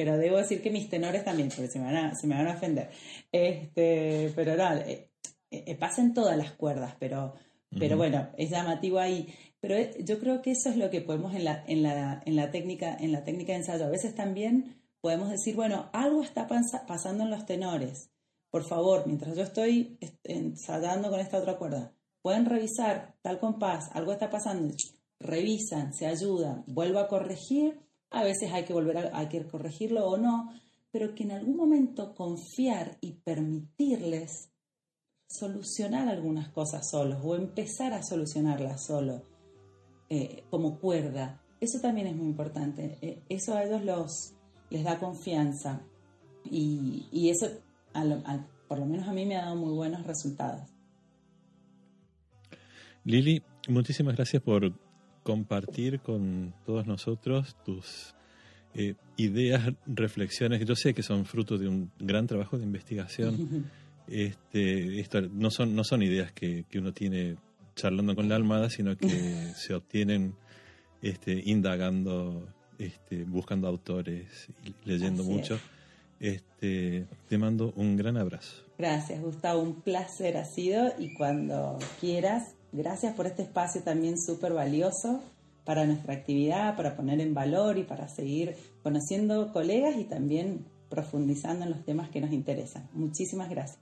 pero 0.00 0.16
debo 0.16 0.38
decir 0.38 0.62
que 0.62 0.70
mis 0.70 0.88
tenores 0.88 1.26
también, 1.26 1.50
porque 1.50 1.68
se 1.68 1.78
me 1.78 1.84
van 1.84 1.96
a, 1.96 2.14
se 2.14 2.26
me 2.26 2.34
van 2.34 2.48
a 2.48 2.54
ofender. 2.54 2.88
Este, 3.30 4.32
pero 4.34 4.56
no, 4.56 4.72
eh, 4.76 5.10
eh, 5.50 5.74
pasan 5.74 6.14
todas 6.14 6.38
las 6.38 6.52
cuerdas, 6.52 6.96
pero, 6.98 7.34
pero 7.78 7.98
bueno, 7.98 8.30
es 8.38 8.48
llamativo 8.48 8.98
ahí. 8.98 9.28
Pero 9.60 9.74
eh, 9.74 9.94
yo 10.02 10.18
creo 10.18 10.40
que 10.40 10.52
eso 10.52 10.70
es 10.70 10.78
lo 10.78 10.88
que 10.88 11.02
podemos 11.02 11.34
en 11.34 11.44
la, 11.44 11.62
en 11.66 11.82
la, 11.82 12.22
en 12.24 12.34
la, 12.34 12.50
técnica, 12.50 12.96
en 12.98 13.12
la 13.12 13.24
técnica 13.24 13.52
de 13.52 13.58
ensayo. 13.58 13.84
A 13.84 13.90
veces 13.90 14.14
también 14.14 14.80
podemos 15.02 15.28
decir, 15.28 15.54
bueno, 15.54 15.90
algo 15.92 16.22
está 16.22 16.48
pasando 16.48 17.24
en 17.24 17.30
los 17.30 17.44
tenores. 17.44 18.10
Por 18.48 18.64
favor, 18.64 19.02
mientras 19.06 19.36
yo 19.36 19.42
estoy 19.42 19.98
ensayando 20.24 21.10
con 21.10 21.20
esta 21.20 21.36
otra 21.36 21.58
cuerda, 21.58 21.92
pueden 22.22 22.46
revisar 22.46 23.16
tal 23.20 23.38
compás, 23.38 23.90
algo 23.92 24.12
está 24.12 24.30
pasando, 24.30 24.74
revisan, 25.18 25.92
se 25.92 26.06
ayudan, 26.06 26.64
vuelvo 26.68 27.00
a 27.00 27.08
corregir 27.08 27.89
a 28.10 28.24
veces 28.24 28.52
hay 28.52 28.64
que 28.64 28.72
volver 28.72 28.98
a 28.98 29.18
hay 29.18 29.28
que 29.28 29.46
corregirlo 29.46 30.06
o 30.06 30.16
no, 30.16 30.52
pero 30.90 31.14
que 31.14 31.24
en 31.24 31.32
algún 31.32 31.56
momento 31.56 32.14
confiar 32.14 32.98
y 33.00 33.12
permitirles 33.12 34.50
solucionar 35.28 36.08
algunas 36.08 36.48
cosas 36.48 36.90
solos 36.90 37.20
o 37.22 37.36
empezar 37.36 37.92
a 37.92 38.02
solucionarlas 38.02 38.84
solo 38.84 39.22
eh, 40.08 40.44
como 40.50 40.80
cuerda 40.80 41.40
eso 41.60 41.78
también 41.80 42.06
es 42.06 42.16
muy 42.16 42.26
importante. 42.26 42.98
Eh, 43.02 43.22
eso 43.28 43.54
a 43.54 43.64
ellos 43.64 43.84
los, 43.84 44.34
les 44.70 44.82
da 44.82 44.98
confianza 44.98 45.82
y, 46.44 47.06
y 47.12 47.28
eso, 47.28 47.46
por 48.66 48.78
lo 48.78 48.86
menos 48.86 49.06
a 49.06 49.12
mí, 49.12 49.26
me 49.26 49.36
ha 49.36 49.42
dado 49.42 49.56
muy 49.56 49.74
buenos 49.74 50.06
resultados. 50.06 50.62
Lili, 53.04 53.42
muchísimas 53.68 54.16
gracias 54.16 54.42
por 54.42 54.72
compartir 55.22 56.00
con 56.00 56.54
todos 56.64 56.86
nosotros 56.86 57.56
tus 57.64 58.14
eh, 58.74 58.94
ideas, 59.16 59.72
reflexiones, 59.86 60.64
yo 60.64 60.76
sé 60.76 60.94
que 60.94 61.02
son 61.02 61.24
fruto 61.26 61.58
de 61.58 61.68
un 61.68 61.90
gran 61.98 62.26
trabajo 62.26 62.58
de 62.58 62.64
investigación. 62.64 63.70
Este, 64.08 64.98
esto 64.98 65.20
no 65.20 65.52
son, 65.52 65.76
no 65.76 65.84
son 65.84 66.02
ideas 66.02 66.32
que, 66.32 66.64
que 66.68 66.80
uno 66.80 66.92
tiene 66.92 67.36
charlando 67.76 68.16
con 68.16 68.28
la 68.28 68.34
almada, 68.34 68.68
sino 68.68 68.96
que 68.96 69.08
se 69.54 69.72
obtienen 69.72 70.34
este, 71.00 71.42
indagando, 71.46 72.48
este, 72.78 73.24
buscando 73.24 73.68
autores 73.68 74.48
y 74.64 74.74
leyendo 74.88 75.22
mucho. 75.22 75.60
Este, 76.18 77.06
te 77.28 77.38
mando 77.38 77.72
un 77.76 77.96
gran 77.96 78.16
abrazo. 78.16 78.64
Gracias, 78.78 79.20
Gustavo. 79.22 79.62
Un 79.62 79.80
placer 79.80 80.36
ha 80.36 80.44
sido 80.44 80.92
y 80.98 81.14
cuando 81.14 81.78
quieras, 82.00 82.54
gracias 82.72 83.14
por 83.14 83.26
este 83.26 83.42
espacio 83.42 83.82
también 83.82 84.18
súper 84.18 84.52
valioso 84.52 85.20
para 85.64 85.84
nuestra 85.86 86.14
actividad, 86.14 86.76
para 86.76 86.96
poner 86.96 87.20
en 87.20 87.34
valor 87.34 87.78
y 87.78 87.84
para 87.84 88.08
seguir 88.08 88.56
conociendo 88.82 89.52
colegas 89.52 89.96
y 89.96 90.04
también 90.04 90.66
profundizando 90.88 91.64
en 91.64 91.70
los 91.70 91.84
temas 91.84 92.10
que 92.10 92.20
nos 92.20 92.32
interesan. 92.32 92.88
Muchísimas 92.92 93.48
gracias. 93.48 93.78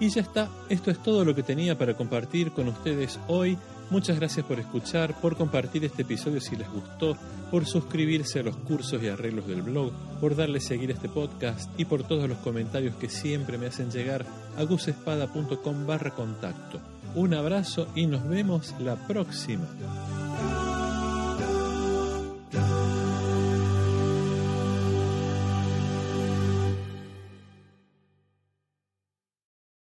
Y 0.00 0.08
ya 0.10 0.20
está, 0.22 0.48
esto 0.68 0.90
es 0.90 1.02
todo 1.02 1.24
lo 1.24 1.34
que 1.34 1.42
tenía 1.42 1.76
para 1.76 1.96
compartir 1.96 2.52
con 2.52 2.68
ustedes 2.68 3.18
hoy. 3.26 3.58
Muchas 3.90 4.18
gracias 4.18 4.44
por 4.44 4.60
escuchar, 4.60 5.18
por 5.20 5.36
compartir 5.36 5.84
este 5.84 6.02
episodio 6.02 6.40
si 6.40 6.56
les 6.56 6.70
gustó, 6.70 7.16
por 7.50 7.64
suscribirse 7.64 8.40
a 8.40 8.42
los 8.42 8.56
cursos 8.56 9.02
y 9.02 9.08
arreglos 9.08 9.46
del 9.46 9.62
blog, 9.62 9.92
por 10.20 10.36
darle 10.36 10.60
seguir 10.60 10.90
a 10.90 10.94
este 10.94 11.08
podcast 11.08 11.70
y 11.78 11.86
por 11.86 12.02
todos 12.02 12.28
los 12.28 12.38
comentarios 12.38 12.96
que 12.96 13.08
siempre 13.08 13.56
me 13.56 13.66
hacen 13.66 13.90
llegar 13.90 14.26
a 14.58 14.62
gusespada.com 14.64 15.86
barra 15.86 16.10
contacto. 16.10 16.80
Un 17.14 17.32
abrazo 17.32 17.88
y 17.94 18.06
nos 18.06 18.28
vemos 18.28 18.74
la 18.78 18.96
próxima. 18.96 19.66